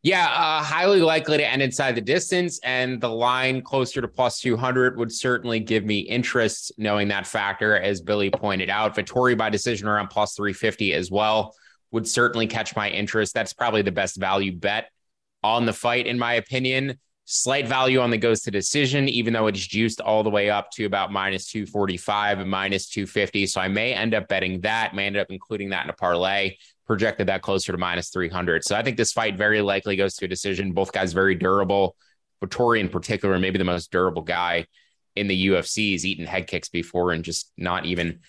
Yeah, 0.02 0.26
uh, 0.26 0.62
highly 0.62 1.00
likely 1.00 1.38
to 1.38 1.46
end 1.46 1.62
inside 1.62 1.94
the 1.94 2.00
distance, 2.00 2.58
and 2.62 3.00
the 3.00 3.08
line 3.08 3.62
closer 3.62 4.00
to 4.00 4.08
plus 4.08 4.40
200 4.40 4.96
would 4.96 5.12
certainly 5.12 5.60
give 5.60 5.84
me 5.84 5.98
interest 6.00 6.72
knowing 6.78 7.08
that 7.08 7.26
factor, 7.26 7.76
as 7.76 8.00
Billy 8.00 8.30
pointed 8.30 8.70
out. 8.70 8.96
Vettori 8.96 9.36
by 9.36 9.50
decision 9.50 9.88
around 9.88 10.08
plus 10.08 10.34
350 10.34 10.94
as 10.94 11.10
well 11.10 11.54
would 11.90 12.06
certainly 12.06 12.46
catch 12.46 12.76
my 12.76 12.90
interest. 12.90 13.34
That's 13.34 13.52
probably 13.52 13.82
the 13.82 13.92
best 13.92 14.16
value 14.16 14.52
bet 14.52 14.90
on 15.42 15.64
the 15.64 15.72
fight, 15.72 16.06
in 16.06 16.18
my 16.18 16.34
opinion. 16.34 16.98
Slight 17.24 17.68
value 17.68 18.00
on 18.00 18.10
the 18.10 18.16
goes 18.16 18.40
to 18.42 18.50
decision, 18.50 19.08
even 19.08 19.34
though 19.34 19.48
it's 19.48 19.66
juiced 19.66 20.00
all 20.00 20.22
the 20.22 20.30
way 20.30 20.48
up 20.48 20.70
to 20.72 20.86
about 20.86 21.12
minus 21.12 21.46
245 21.50 22.40
and 22.40 22.50
minus 22.50 22.88
250. 22.88 23.46
So 23.46 23.60
I 23.60 23.68
may 23.68 23.92
end 23.92 24.14
up 24.14 24.28
betting 24.28 24.62
that, 24.62 24.94
may 24.94 25.06
end 25.06 25.18
up 25.18 25.26
including 25.28 25.70
that 25.70 25.84
in 25.84 25.90
a 25.90 25.94
parlay 25.94 26.56
projected 26.88 27.28
that 27.28 27.42
closer 27.42 27.70
to 27.70 27.78
minus 27.78 28.08
300. 28.08 28.64
So 28.64 28.74
I 28.74 28.82
think 28.82 28.96
this 28.96 29.12
fight 29.12 29.36
very 29.36 29.60
likely 29.60 29.94
goes 29.94 30.14
to 30.16 30.24
a 30.24 30.28
decision. 30.28 30.72
Both 30.72 30.90
guys 30.90 31.12
very 31.12 31.34
durable. 31.36 31.94
Vettori 32.42 32.80
in 32.80 32.88
particular, 32.88 33.38
maybe 33.38 33.58
the 33.58 33.64
most 33.64 33.92
durable 33.92 34.22
guy 34.22 34.66
in 35.14 35.28
the 35.28 35.48
UFC. 35.48 35.92
has 35.92 36.06
eaten 36.06 36.26
head 36.26 36.46
kicks 36.46 36.68
before 36.68 37.12
and 37.12 37.22
just 37.22 37.52
not 37.56 37.84
even 37.84 38.20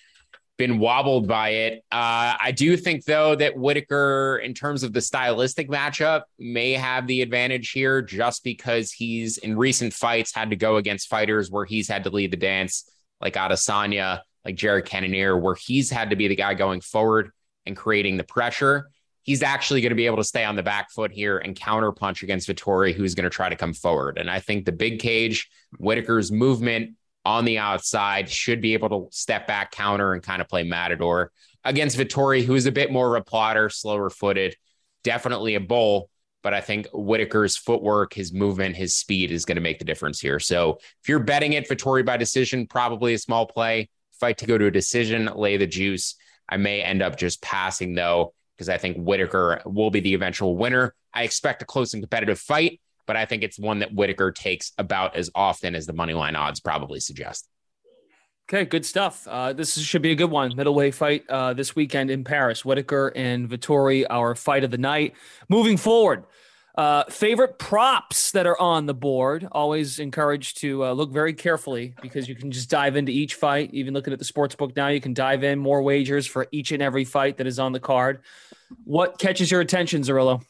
been 0.57 0.77
wobbled 0.77 1.25
by 1.25 1.49
it. 1.49 1.85
Uh, 1.89 2.35
I 2.41 2.51
do 2.53 2.75
think, 2.75 3.05
though, 3.05 3.33
that 3.35 3.55
Whittaker, 3.55 4.41
in 4.43 4.53
terms 4.53 4.83
of 4.83 4.91
the 4.91 4.99
stylistic 4.99 5.69
matchup, 5.69 6.23
may 6.37 6.73
have 6.73 7.07
the 7.07 7.21
advantage 7.21 7.71
here 7.71 8.01
just 8.01 8.43
because 8.43 8.91
he's 8.91 9.37
in 9.37 9.57
recent 9.57 9.93
fights 9.93 10.35
had 10.35 10.49
to 10.49 10.57
go 10.57 10.75
against 10.75 11.07
fighters 11.07 11.49
where 11.49 11.63
he's 11.63 11.87
had 11.87 12.03
to 12.03 12.09
lead 12.09 12.31
the 12.31 12.37
dance, 12.37 12.91
like 13.21 13.35
Adesanya, 13.35 14.19
like 14.43 14.55
Jared 14.55 14.85
Cannonier, 14.85 15.37
where 15.37 15.55
he's 15.55 15.89
had 15.89 16.09
to 16.09 16.17
be 16.17 16.27
the 16.27 16.35
guy 16.35 16.55
going 16.55 16.81
forward 16.81 17.31
and 17.65 17.75
creating 17.75 18.17
the 18.17 18.23
pressure. 18.23 18.89
He's 19.23 19.43
actually 19.43 19.81
going 19.81 19.91
to 19.91 19.95
be 19.95 20.05
able 20.05 20.17
to 20.17 20.23
stay 20.23 20.43
on 20.43 20.55
the 20.55 20.63
back 20.63 20.91
foot 20.91 21.11
here 21.11 21.37
and 21.37 21.55
counterpunch 21.55 22.23
against 22.23 22.47
Vettori, 22.47 22.93
who's 22.93 23.15
going 23.15 23.25
to 23.25 23.29
try 23.29 23.49
to 23.49 23.55
come 23.55 23.73
forward. 23.73 24.17
And 24.17 24.29
I 24.29 24.39
think 24.39 24.65
the 24.65 24.71
big 24.71 24.99
cage, 24.99 25.49
Whittaker's 25.77 26.31
movement 26.31 26.95
on 27.25 27.45
the 27.45 27.59
outside 27.59 28.29
should 28.29 28.61
be 28.61 28.73
able 28.73 28.89
to 28.89 29.15
step 29.15 29.45
back, 29.45 29.71
counter, 29.71 30.13
and 30.13 30.23
kind 30.23 30.41
of 30.41 30.47
play 30.47 30.63
Matador 30.63 31.31
against 31.63 31.97
Vettori, 31.97 32.43
who 32.43 32.55
is 32.55 32.65
a 32.65 32.71
bit 32.71 32.91
more 32.91 33.15
of 33.15 33.21
a 33.21 33.23
plotter, 33.23 33.69
slower 33.69 34.09
footed, 34.09 34.55
definitely 35.03 35.55
a 35.55 35.59
bull. 35.59 36.09
But 36.41 36.53
I 36.53 36.61
think 36.61 36.87
Whittaker's 36.93 37.57
footwork, 37.57 38.13
his 38.13 38.33
movement, 38.33 38.77
his 38.77 38.95
speed 38.95 39.31
is 39.31 39.43
going 39.43 39.57
to 39.57 39.61
make 39.61 39.77
the 39.77 39.85
difference 39.85 40.21
here. 40.21 40.39
So 40.39 40.79
if 41.01 41.09
you're 41.09 41.19
betting 41.19 41.53
it, 41.53 41.67
Vettori 41.67 42.05
by 42.05 42.15
decision, 42.15 42.65
probably 42.65 43.13
a 43.13 43.19
small 43.19 43.45
play. 43.45 43.89
Fight 44.19 44.37
to 44.39 44.45
go 44.45 44.57
to 44.57 44.65
a 44.65 44.71
decision, 44.71 45.29
lay 45.35 45.57
the 45.57 45.67
juice. 45.67 46.15
I 46.49 46.57
may 46.57 46.81
end 46.81 47.01
up 47.01 47.17
just 47.17 47.41
passing 47.41 47.93
though, 47.93 48.33
because 48.57 48.69
I 48.69 48.77
think 48.77 48.97
Whittaker 48.97 49.61
will 49.65 49.91
be 49.91 49.99
the 49.99 50.13
eventual 50.15 50.57
winner. 50.57 50.93
I 51.13 51.23
expect 51.23 51.61
a 51.61 51.65
close 51.65 51.93
and 51.93 52.03
competitive 52.03 52.39
fight, 52.39 52.81
but 53.05 53.15
I 53.15 53.25
think 53.25 53.43
it's 53.43 53.57
one 53.57 53.79
that 53.79 53.93
Whittaker 53.93 54.31
takes 54.31 54.73
about 54.77 55.15
as 55.15 55.29
often 55.33 55.75
as 55.75 55.85
the 55.85 55.93
money 55.93 56.13
line 56.13 56.35
odds 56.35 56.59
probably 56.59 56.99
suggest. 56.99 57.47
Okay, 58.49 58.65
good 58.65 58.83
stuff. 58.83 59.27
Uh, 59.27 59.53
this 59.53 59.77
should 59.77 60.01
be 60.01 60.11
a 60.11 60.15
good 60.15 60.31
one. 60.31 60.55
Middleweight 60.55 60.95
fight 60.95 61.23
uh, 61.29 61.53
this 61.53 61.75
weekend 61.75 62.09
in 62.09 62.23
Paris. 62.23 62.65
Whittaker 62.65 63.13
and 63.15 63.47
Vettori, 63.47 64.07
our 64.09 64.33
fight 64.33 64.63
of 64.63 64.71
the 64.71 64.77
night. 64.79 65.13
Moving 65.49 65.77
forward, 65.77 66.23
uh, 66.79 67.03
favorite 67.09 67.59
props 67.59 68.31
that 68.31 68.47
are 68.47 68.57
on 68.57 68.85
the 68.85 68.93
board. 68.93 69.45
Always 69.51 69.99
encouraged 69.99 70.61
to 70.61 70.85
uh, 70.85 70.93
look 70.93 71.11
very 71.11 71.33
carefully 71.33 71.93
because 72.01 72.29
you 72.29 72.35
can 72.35 72.51
just 72.51 72.69
dive 72.69 72.95
into 72.95 73.11
each 73.11 73.35
fight. 73.35 73.69
Even 73.73 73.93
looking 73.93 74.13
at 74.13 74.19
the 74.19 74.23
sports 74.23 74.55
book 74.55 74.73
now, 74.77 74.87
you 74.87 75.01
can 75.01 75.13
dive 75.13 75.43
in 75.43 75.59
more 75.59 75.81
wagers 75.83 76.25
for 76.25 76.47
each 76.53 76.71
and 76.71 76.81
every 76.81 77.03
fight 77.03 77.35
that 77.35 77.47
is 77.47 77.59
on 77.59 77.73
the 77.73 77.81
card. 77.81 78.21
What 78.85 79.19
catches 79.19 79.51
your 79.51 79.59
attention, 79.59 80.03
Zerillo? 80.03 80.41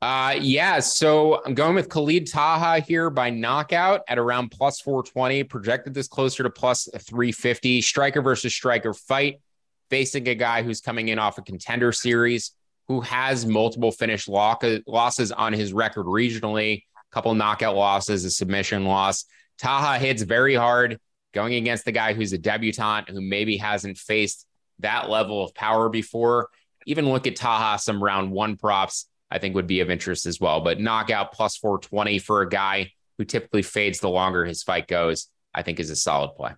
Uh, 0.00 0.36
yeah, 0.40 0.80
so 0.80 1.42
I'm 1.44 1.52
going 1.52 1.74
with 1.74 1.90
Khalid 1.90 2.26
Taha 2.26 2.80
here 2.80 3.10
by 3.10 3.28
knockout 3.28 4.00
at 4.08 4.18
around 4.18 4.48
plus 4.48 4.80
420. 4.80 5.44
Projected 5.44 5.92
this 5.92 6.08
closer 6.08 6.42
to 6.42 6.48
plus 6.48 6.88
350. 6.98 7.82
Striker 7.82 8.22
versus 8.22 8.54
striker 8.54 8.94
fight, 8.94 9.42
facing 9.90 10.26
a 10.26 10.34
guy 10.34 10.62
who's 10.62 10.80
coming 10.80 11.08
in 11.08 11.18
off 11.18 11.36
a 11.36 11.42
contender 11.42 11.92
series 11.92 12.52
who 12.88 13.00
has 13.00 13.46
multiple 13.46 13.90
finished 13.90 14.28
losses 14.28 15.32
on 15.32 15.52
his 15.52 15.72
record 15.72 16.06
regionally, 16.06 16.78
a 16.78 17.14
couple 17.14 17.34
knockout 17.34 17.76
losses, 17.76 18.24
a 18.24 18.30
submission 18.30 18.84
loss. 18.84 19.24
Taha 19.58 19.98
hits 19.98 20.22
very 20.22 20.54
hard 20.54 20.98
going 21.32 21.54
against 21.54 21.84
the 21.84 21.92
guy 21.92 22.12
who's 22.12 22.32
a 22.32 22.38
debutant 22.38 23.08
who 23.08 23.20
maybe 23.20 23.56
hasn't 23.56 23.98
faced 23.98 24.46
that 24.80 25.08
level 25.08 25.42
of 25.42 25.54
power 25.54 25.88
before. 25.88 26.48
Even 26.86 27.08
look 27.08 27.26
at 27.26 27.36
Taha, 27.36 27.78
some 27.78 28.02
round 28.02 28.30
one 28.30 28.56
props, 28.56 29.08
I 29.30 29.38
think 29.38 29.54
would 29.54 29.66
be 29.66 29.80
of 29.80 29.90
interest 29.90 30.26
as 30.26 30.40
well. 30.40 30.60
But 30.60 30.80
knockout 30.80 31.32
plus 31.32 31.56
420 31.56 32.18
for 32.18 32.42
a 32.42 32.48
guy 32.48 32.92
who 33.16 33.24
typically 33.24 33.62
fades 33.62 34.00
the 34.00 34.10
longer 34.10 34.44
his 34.44 34.62
fight 34.62 34.86
goes, 34.86 35.28
I 35.54 35.62
think 35.62 35.80
is 35.80 35.90
a 35.90 35.96
solid 35.96 36.34
play. 36.36 36.52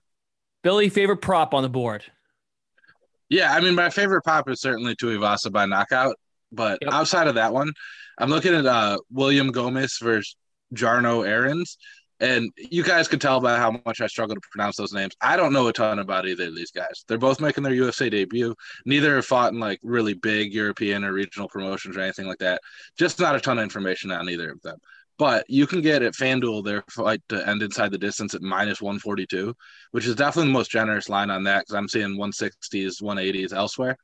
Billy, 0.63 0.89
favorite 0.89 1.19
prop 1.19 1.55
on 1.55 1.63
the 1.63 1.69
board? 1.69 2.05
Yeah, 3.29 3.53
I 3.53 3.61
mean, 3.61 3.75
my 3.75 3.91
favorite 3.91 4.23
pop 4.23 4.49
is 4.49 4.61
certainly 4.61 4.95
Tuivasa 4.95 5.51
by 5.51 5.67
knockout. 5.67 6.17
But 6.53 6.79
yep. 6.81 6.93
outside 6.93 7.27
of 7.27 7.35
that 7.35 7.53
one, 7.53 7.73
I'm 8.19 8.31
looking 8.31 8.55
at 8.55 8.67
uh, 8.67 8.99
William 9.11 9.53
Gomis 9.53 10.01
versus 10.01 10.37
Jarno 10.75 11.27
Errens. 11.27 11.77
And 12.19 12.51
you 12.57 12.83
guys 12.83 13.09
could 13.09 13.21
tell 13.21 13.41
by 13.41 13.59
how 13.59 13.79
much 13.85 14.01
I 14.01 14.07
struggle 14.07 14.37
to 14.37 14.41
pronounce 14.51 14.77
those 14.77 14.95
names. 14.95 15.15
I 15.21 15.37
don't 15.37 15.53
know 15.53 15.69
a 15.69 15.73
ton 15.73 15.99
about 15.99 16.27
either 16.27 16.47
of 16.47 16.57
these 16.57 16.71
guys. 16.71 17.05
They're 17.07 17.19
both 17.19 17.43
making 17.43 17.63
their 17.63 17.75
UFC 17.75 18.11
debut. 18.11 18.55
Neither 18.87 19.17
have 19.17 19.27
fought 19.27 19.53
in 19.53 19.61
like 19.61 19.81
really 19.83 20.15
big 20.15 20.55
European 20.55 21.05
or 21.05 21.13
regional 21.13 21.49
promotions 21.49 21.95
or 21.95 22.01
anything 22.01 22.27
like 22.27 22.39
that. 22.39 22.63
Just 22.97 23.21
not 23.21 23.37
a 23.37 23.41
ton 23.41 23.59
of 23.59 23.65
information 23.65 24.11
on 24.13 24.31
either 24.31 24.51
of 24.51 24.63
them. 24.63 24.79
But 25.19 25.49
you 25.49 25.67
can 25.67 25.81
get 25.81 26.03
at 26.03 26.13
FanDuel 26.13 26.65
their 26.65 26.85
fight 26.91 27.23
to 27.31 27.49
end 27.49 27.63
inside 27.63 27.91
the 27.91 27.99
distance 27.99 28.35
at 28.35 28.43
minus 28.43 28.83
142, 28.83 29.55
which 29.93 30.07
is 30.07 30.15
definitely 30.15 30.51
the 30.51 30.59
most 30.59 30.71
generous 30.71 31.09
line 31.09 31.31
on 31.31 31.45
that 31.45 31.61
because 31.61 31.75
I'm 31.75 31.89
seeing 31.89 32.19
160s, 32.19 33.03
180s 33.03 33.53
elsewhere. 33.55 33.97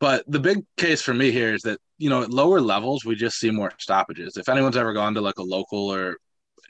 But 0.00 0.24
the 0.26 0.40
big 0.40 0.64
case 0.76 1.00
for 1.00 1.14
me 1.14 1.30
here 1.30 1.54
is 1.54 1.62
that, 1.62 1.78
you 1.96 2.10
know, 2.10 2.22
at 2.22 2.30
lower 2.30 2.60
levels, 2.60 3.04
we 3.04 3.14
just 3.14 3.38
see 3.38 3.50
more 3.50 3.72
stoppages. 3.78 4.36
If 4.36 4.48
anyone's 4.50 4.76
ever 4.76 4.92
gone 4.92 5.14
to 5.14 5.22
like 5.22 5.38
a 5.38 5.42
local 5.42 5.90
or 5.90 6.18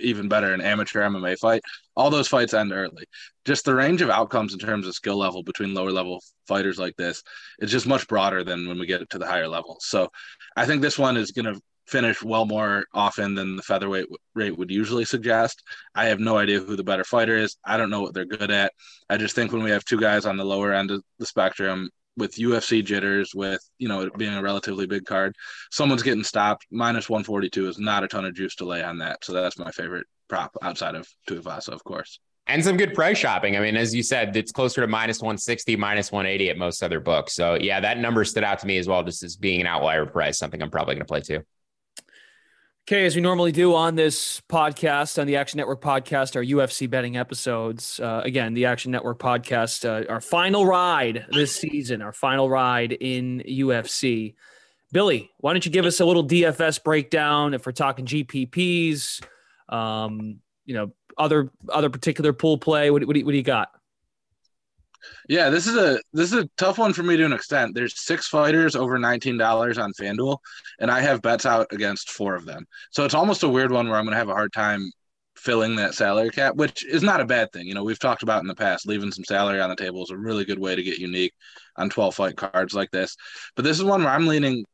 even 0.00 0.28
better, 0.28 0.52
an 0.52 0.60
amateur 0.60 1.02
MMA 1.02 1.38
fight, 1.38 1.62
all 1.96 2.10
those 2.10 2.28
fights 2.28 2.54
end 2.54 2.72
early. 2.72 3.04
Just 3.44 3.64
the 3.64 3.74
range 3.74 4.02
of 4.02 4.10
outcomes 4.10 4.52
in 4.52 4.58
terms 4.58 4.86
of 4.86 4.94
skill 4.94 5.16
level 5.16 5.42
between 5.42 5.74
lower 5.74 5.90
level 5.90 6.22
fighters 6.46 6.78
like 6.78 6.96
this 6.96 7.22
is 7.58 7.70
just 7.70 7.86
much 7.86 8.06
broader 8.08 8.44
than 8.44 8.68
when 8.68 8.78
we 8.78 8.86
get 8.86 9.02
it 9.02 9.10
to 9.10 9.18
the 9.18 9.26
higher 9.26 9.48
levels. 9.48 9.86
So 9.86 10.08
I 10.56 10.66
think 10.66 10.82
this 10.82 10.98
one 10.98 11.16
is 11.16 11.30
going 11.30 11.52
to 11.52 11.60
finish 11.86 12.22
well 12.22 12.46
more 12.46 12.84
often 12.92 13.34
than 13.34 13.56
the 13.56 13.62
featherweight 13.62 14.06
rate 14.34 14.56
would 14.56 14.70
usually 14.70 15.04
suggest. 15.04 15.62
I 15.94 16.06
have 16.06 16.20
no 16.20 16.38
idea 16.38 16.60
who 16.60 16.76
the 16.76 16.84
better 16.84 17.04
fighter 17.04 17.36
is. 17.36 17.56
I 17.64 17.76
don't 17.76 17.90
know 17.90 18.02
what 18.02 18.14
they're 18.14 18.24
good 18.24 18.50
at. 18.50 18.72
I 19.08 19.16
just 19.16 19.34
think 19.34 19.52
when 19.52 19.62
we 19.62 19.70
have 19.70 19.84
two 19.84 20.00
guys 20.00 20.26
on 20.26 20.36
the 20.36 20.44
lower 20.44 20.72
end 20.72 20.90
of 20.90 21.02
the 21.18 21.26
spectrum, 21.26 21.90
with 22.16 22.36
UFC 22.36 22.84
jitters, 22.84 23.34
with 23.34 23.60
you 23.78 23.88
know 23.88 24.02
it 24.02 24.16
being 24.16 24.34
a 24.34 24.42
relatively 24.42 24.86
big 24.86 25.04
card, 25.04 25.34
someone's 25.70 26.02
getting 26.02 26.24
stopped. 26.24 26.66
Minus 26.70 27.08
one 27.08 27.24
forty 27.24 27.50
two 27.50 27.68
is 27.68 27.78
not 27.78 28.04
a 28.04 28.08
ton 28.08 28.24
of 28.24 28.34
juice 28.34 28.54
to 28.56 28.64
lay 28.64 28.82
on 28.82 28.98
that. 28.98 29.24
So 29.24 29.32
that's 29.32 29.58
my 29.58 29.70
favorite 29.70 30.06
prop 30.28 30.56
outside 30.62 30.94
of 30.94 31.08
Tuivasa, 31.28 31.70
of 31.70 31.82
course. 31.84 32.20
And 32.46 32.62
some 32.62 32.76
good 32.76 32.92
price 32.94 33.16
shopping. 33.16 33.56
I 33.56 33.60
mean, 33.60 33.76
as 33.76 33.94
you 33.94 34.02
said, 34.02 34.36
it's 34.36 34.52
closer 34.52 34.82
to 34.82 34.86
minus 34.86 35.20
160, 35.20 35.76
minus 35.76 36.12
180 36.12 36.50
at 36.50 36.58
most 36.58 36.82
other 36.82 37.00
books. 37.00 37.34
So 37.34 37.54
yeah, 37.54 37.80
that 37.80 37.98
number 37.98 38.22
stood 38.24 38.44
out 38.44 38.58
to 38.58 38.66
me 38.66 38.76
as 38.76 38.86
well, 38.86 39.02
just 39.02 39.22
as 39.22 39.36
being 39.36 39.62
an 39.62 39.66
outlier 39.66 40.04
price, 40.04 40.38
something 40.38 40.60
I'm 40.60 40.70
probably 40.70 40.94
going 40.94 41.06
to 41.06 41.08
play 41.08 41.20
too. 41.22 41.42
Okay, 42.86 43.06
as 43.06 43.16
we 43.16 43.22
normally 43.22 43.50
do 43.50 43.74
on 43.74 43.94
this 43.94 44.42
podcast, 44.42 45.18
on 45.18 45.26
the 45.26 45.36
Action 45.36 45.56
Network 45.56 45.80
podcast, 45.80 46.36
our 46.36 46.42
UFC 46.42 46.88
betting 46.90 47.16
episodes. 47.16 47.98
Uh, 47.98 48.20
again, 48.22 48.52
the 48.52 48.66
Action 48.66 48.92
Network 48.92 49.18
podcast, 49.18 49.88
uh, 49.88 50.06
our 50.12 50.20
final 50.20 50.66
ride 50.66 51.24
this 51.30 51.56
season, 51.56 52.02
our 52.02 52.12
final 52.12 52.50
ride 52.50 52.92
in 52.92 53.42
UFC. 53.48 54.34
Billy, 54.92 55.30
why 55.38 55.54
don't 55.54 55.64
you 55.64 55.72
give 55.72 55.86
us 55.86 56.00
a 56.00 56.04
little 56.04 56.28
DFS 56.28 56.84
breakdown 56.84 57.54
if 57.54 57.64
we're 57.64 57.72
talking 57.72 58.04
GPPs, 58.04 59.24
um, 59.70 60.40
you 60.66 60.74
know, 60.74 60.92
other 61.16 61.50
other 61.70 61.88
particular 61.88 62.34
pool 62.34 62.58
play? 62.58 62.90
What, 62.90 63.06
what, 63.06 63.16
what 63.16 63.30
do 63.30 63.36
you 63.38 63.42
got? 63.42 63.70
Yeah, 65.28 65.50
this 65.50 65.66
is 65.66 65.76
a 65.76 66.00
this 66.12 66.32
is 66.32 66.38
a 66.38 66.48
tough 66.56 66.78
one 66.78 66.92
for 66.92 67.02
me 67.02 67.16
to 67.16 67.24
an 67.24 67.32
extent. 67.32 67.74
There's 67.74 68.00
six 68.00 68.28
fighters 68.28 68.76
over 68.76 68.98
nineteen 68.98 69.38
dollars 69.38 69.78
on 69.78 69.92
FanDuel, 69.92 70.38
and 70.80 70.90
I 70.90 71.00
have 71.00 71.22
bets 71.22 71.46
out 71.46 71.72
against 71.72 72.10
four 72.10 72.34
of 72.34 72.44
them. 72.44 72.66
So 72.90 73.04
it's 73.04 73.14
almost 73.14 73.42
a 73.42 73.48
weird 73.48 73.72
one 73.72 73.88
where 73.88 73.98
I'm 73.98 74.04
gonna 74.04 74.16
have 74.16 74.28
a 74.28 74.34
hard 74.34 74.52
time 74.52 74.90
filling 75.36 75.76
that 75.76 75.94
salary 75.94 76.30
cap, 76.30 76.56
which 76.56 76.84
is 76.84 77.02
not 77.02 77.20
a 77.20 77.24
bad 77.26 77.52
thing. 77.52 77.66
You 77.66 77.74
know, 77.74 77.84
we've 77.84 77.98
talked 77.98 78.22
about 78.22 78.42
in 78.42 78.48
the 78.48 78.54
past, 78.54 78.86
leaving 78.86 79.12
some 79.12 79.24
salary 79.24 79.60
on 79.60 79.68
the 79.70 79.76
table 79.76 80.02
is 80.02 80.10
a 80.10 80.16
really 80.16 80.44
good 80.44 80.58
way 80.58 80.74
to 80.74 80.82
get 80.82 80.98
unique 80.98 81.32
on 81.76 81.90
12 81.90 82.14
fight 82.14 82.36
cards 82.36 82.74
like 82.74 82.90
this. 82.90 83.16
But 83.56 83.64
this 83.64 83.78
is 83.78 83.84
one 83.84 84.02
where 84.04 84.12
I'm 84.12 84.26
leaning 84.26 84.64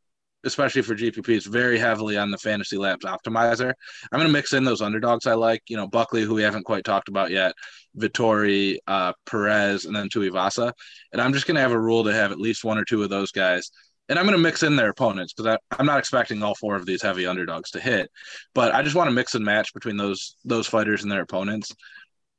especially 0.44 0.82
for 0.82 0.94
GPPs, 0.94 1.46
very 1.46 1.78
heavily 1.78 2.16
on 2.16 2.30
the 2.30 2.38
Fantasy 2.38 2.76
Labs 2.76 3.04
optimizer. 3.04 3.72
I'm 4.10 4.18
going 4.18 4.26
to 4.26 4.32
mix 4.32 4.52
in 4.52 4.64
those 4.64 4.82
underdogs 4.82 5.26
I 5.26 5.34
like. 5.34 5.62
You 5.68 5.76
know, 5.76 5.86
Buckley, 5.86 6.22
who 6.22 6.34
we 6.34 6.42
haven't 6.42 6.64
quite 6.64 6.84
talked 6.84 7.08
about 7.08 7.30
yet, 7.30 7.54
Vettori, 7.98 8.78
uh, 8.86 9.12
Perez, 9.26 9.84
and 9.84 9.94
then 9.94 10.08
Tuivasa. 10.08 10.72
And 11.12 11.20
I'm 11.20 11.32
just 11.32 11.46
going 11.46 11.56
to 11.56 11.60
have 11.60 11.72
a 11.72 11.80
rule 11.80 12.04
to 12.04 12.12
have 12.12 12.32
at 12.32 12.40
least 12.40 12.64
one 12.64 12.78
or 12.78 12.84
two 12.84 13.02
of 13.02 13.10
those 13.10 13.32
guys 13.32 13.70
and 14.10 14.18
I'm 14.18 14.26
going 14.26 14.36
to 14.36 14.42
mix 14.42 14.64
in 14.64 14.74
their 14.74 14.90
opponents 14.90 15.32
because 15.32 15.56
I'm 15.78 15.86
not 15.86 16.00
expecting 16.00 16.42
all 16.42 16.56
four 16.56 16.74
of 16.74 16.84
these 16.84 17.00
heavy 17.00 17.26
underdogs 17.26 17.70
to 17.70 17.80
hit, 17.80 18.10
but 18.54 18.74
I 18.74 18.82
just 18.82 18.96
want 18.96 19.08
to 19.08 19.14
mix 19.14 19.36
and 19.36 19.44
match 19.44 19.72
between 19.72 19.96
those 19.96 20.34
those 20.44 20.66
fighters 20.66 21.04
and 21.04 21.12
their 21.12 21.22
opponents. 21.22 21.72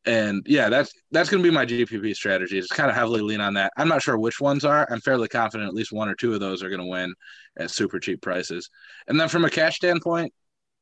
And 0.05 0.43
yeah, 0.47 0.69
that's 0.69 0.91
that's 1.11 1.29
going 1.29 1.43
to 1.43 1.47
be 1.47 1.53
my 1.53 1.65
GPP 1.65 2.15
strategy. 2.15 2.59
Just 2.59 2.73
kind 2.73 2.89
of 2.89 2.95
heavily 2.95 3.21
lean 3.21 3.39
on 3.39 3.53
that. 3.53 3.71
I'm 3.77 3.87
not 3.87 4.01
sure 4.01 4.17
which 4.17 4.41
ones 4.41 4.65
are. 4.65 4.87
I'm 4.89 5.01
fairly 5.01 5.27
confident 5.27 5.67
at 5.67 5.75
least 5.75 5.91
one 5.91 6.09
or 6.09 6.15
two 6.15 6.33
of 6.33 6.39
those 6.39 6.63
are 6.63 6.69
going 6.69 6.81
to 6.81 6.87
win 6.87 7.13
at 7.57 7.69
super 7.69 7.99
cheap 7.99 8.21
prices. 8.21 8.69
And 9.07 9.19
then 9.19 9.29
from 9.29 9.45
a 9.45 9.49
cash 9.49 9.75
standpoint, 9.75 10.33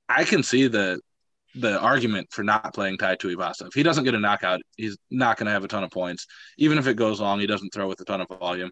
I 0.07 0.23
can 0.23 0.41
see 0.41 0.67
the 0.67 1.01
the 1.55 1.79
argument 1.79 2.27
for 2.31 2.43
not 2.43 2.73
playing 2.73 2.97
Tai 2.97 3.15
Tuivasa. 3.15 3.67
If 3.67 3.73
he 3.73 3.83
doesn't 3.83 4.03
get 4.03 4.15
a 4.15 4.19
knockout, 4.19 4.61
he's 4.77 4.97
not 5.09 5.37
going 5.37 5.47
to 5.47 5.51
have 5.51 5.63
a 5.63 5.67
ton 5.67 5.83
of 5.83 5.91
points. 5.91 6.25
Even 6.57 6.77
if 6.77 6.87
it 6.87 6.95
goes 6.95 7.19
long, 7.19 7.39
he 7.39 7.47
doesn't 7.47 7.73
throw 7.73 7.87
with 7.87 7.99
a 8.01 8.05
ton 8.05 8.21
of 8.21 8.27
volume. 8.27 8.71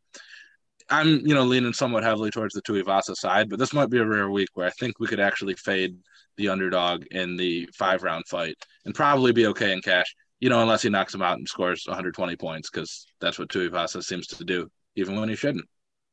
I'm, 0.89 1.19
you 1.25 1.33
know, 1.33 1.43
leaning 1.43 1.73
somewhat 1.73 2.03
heavily 2.03 2.31
towards 2.31 2.53
the 2.53 2.61
Tuivasa 2.61 3.15
side, 3.15 3.49
but 3.49 3.59
this 3.59 3.73
might 3.73 3.89
be 3.89 3.97
a 3.97 4.05
rare 4.05 4.29
week 4.29 4.49
where 4.53 4.67
I 4.67 4.69
think 4.71 4.99
we 4.99 5.07
could 5.07 5.19
actually 5.19 5.55
fade 5.55 5.97
the 6.37 6.49
underdog 6.49 7.05
in 7.11 7.35
the 7.35 7.67
five 7.73 8.03
round 8.03 8.25
fight 8.27 8.55
and 8.85 8.95
probably 8.95 9.33
be 9.33 9.47
okay 9.47 9.73
in 9.73 9.81
cash, 9.81 10.15
you 10.39 10.49
know, 10.49 10.61
unless 10.61 10.81
he 10.81 10.89
knocks 10.89 11.13
him 11.13 11.21
out 11.21 11.37
and 11.37 11.47
scores 11.47 11.83
120 11.87 12.35
points, 12.35 12.69
because 12.69 13.07
that's 13.19 13.39
what 13.39 13.49
Tui 13.49 13.69
Tuivasa 13.69 14.03
seems 14.03 14.27
to 14.27 14.43
do, 14.43 14.69
even 14.95 15.19
when 15.19 15.29
he 15.29 15.35
shouldn't. 15.35 15.65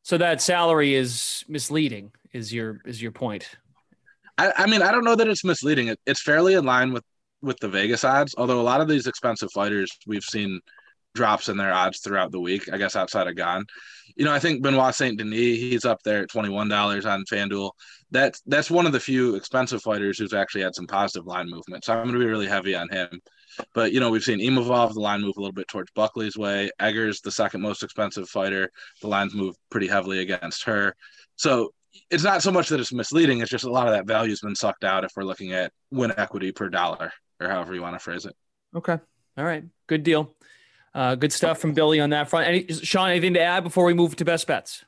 So 0.02 0.19
that 0.19 0.43
salary 0.43 0.95
is 0.95 1.45
misleading, 1.49 2.12
is 2.33 2.52
your 2.52 2.81
is 2.85 3.00
your 3.00 3.12
point. 3.12 3.49
I, 4.37 4.52
I 4.59 4.66
mean, 4.66 4.83
I 4.83 4.90
don't 4.93 5.04
know 5.04 5.16
that 5.16 5.28
it's 5.28 5.45
misleading. 5.45 5.88
It, 5.88 6.00
it's 6.07 6.23
fairly 6.23 6.54
in 6.54 6.64
line 6.64 6.93
with 6.93 7.04
with 7.40 7.59
the 7.61 7.69
Vegas 7.69 8.04
odds, 8.04 8.35
although 8.37 8.61
a 8.61 8.62
lot 8.62 8.81
of 8.81 8.88
these 8.88 9.07
expensive 9.07 9.50
fighters 9.52 9.90
we've 10.07 10.25
seen 10.25 10.61
drops 11.14 11.49
in 11.49 11.57
their 11.57 11.73
odds 11.73 12.00
throughout 12.00 12.33
the 12.33 12.40
week, 12.40 12.73
I 12.73 12.78
guess 12.78 12.97
outside 12.97 13.28
of 13.28 13.37
Gane. 13.37 13.64
You 14.16 14.25
know, 14.25 14.33
I 14.33 14.38
think 14.38 14.62
Benoit 14.62 14.95
Saint 14.95 15.19
Denis, 15.19 15.59
he's 15.59 15.85
up 15.85 15.99
there 16.04 16.23
at 16.23 16.31
$21 16.31 17.07
on 17.07 17.25
FanDuel. 17.25 17.71
That's 18.11 18.43
that's 18.47 18.71
one 18.71 18.87
of 18.87 18.93
the 18.93 19.00
few 19.00 19.37
expensive 19.37 19.83
fighters 19.83 20.19
who's 20.19 20.35
actually 20.35 20.62
had 20.62 20.75
some 20.75 20.87
positive 20.87 21.26
line 21.26 21.49
movement. 21.49 21.85
So 21.85 21.95
I'm 21.95 22.07
gonna 22.07 22.19
be 22.19 22.26
really 22.26 22.47
heavy 22.47 22.75
on 22.75 22.88
him. 22.88 23.09
But 23.75 23.92
you 23.92 24.00
know, 24.00 24.11
we've 24.11 24.25
seen 24.25 24.40
Imavov, 24.40 24.94
the 24.94 25.00
line 25.00 25.20
move 25.20 25.37
a 25.37 25.40
little 25.40 25.52
bit 25.52 25.68
towards 25.68 25.90
Buckley's 25.92 26.37
way. 26.37 26.70
Eggers, 26.80 27.20
the 27.20 27.30
second 27.30 27.61
most 27.61 27.82
expensive 27.82 28.28
fighter, 28.28 28.70
the 29.00 29.08
lines 29.08 29.34
move 29.34 29.54
pretty 29.70 29.88
heavily 29.88 30.20
against 30.20 30.64
her. 30.64 30.94
So 31.37 31.73
it's 32.11 32.25
not 32.25 32.42
so 32.42 32.50
much 32.50 32.68
that 32.68 32.80
it's 32.80 32.92
misleading, 32.92 33.40
it's 33.40 33.50
just 33.50 33.64
a 33.64 33.70
lot 33.70 33.87
of 33.87 33.94
that 33.94 34.06
value's 34.06 34.40
been 34.40 34.56
sucked 34.56 34.84
out 34.84 35.04
if 35.04 35.12
we're 35.16 35.25
looking 35.25 35.52
at 35.52 35.73
win 35.90 36.12
equity 36.16 36.52
per 36.52 36.68
dollar 36.68 37.12
or 37.40 37.49
however 37.49 37.75
you 37.75 37.82
want 37.82 37.94
to 37.94 37.99
phrase 37.99 38.25
it. 38.25 38.34
Okay. 38.75 38.99
All 39.37 39.44
right. 39.44 39.64
Good 39.87 40.02
deal. 40.02 40.34
Uh, 40.94 41.16
good 41.16 41.32
stuff 41.32 41.58
from 41.58 41.73
Billy 41.73 42.00
on 42.00 42.11
that 42.11 42.30
front. 42.30 42.46
Any, 42.46 42.66
Sean, 42.68 43.11
anything 43.11 43.34
to 43.34 43.40
add 43.40 43.64
before 43.64 43.84
we 43.84 43.94
move 43.94 44.14
to 44.16 44.25
best 44.25 44.46
bets? 44.46 44.84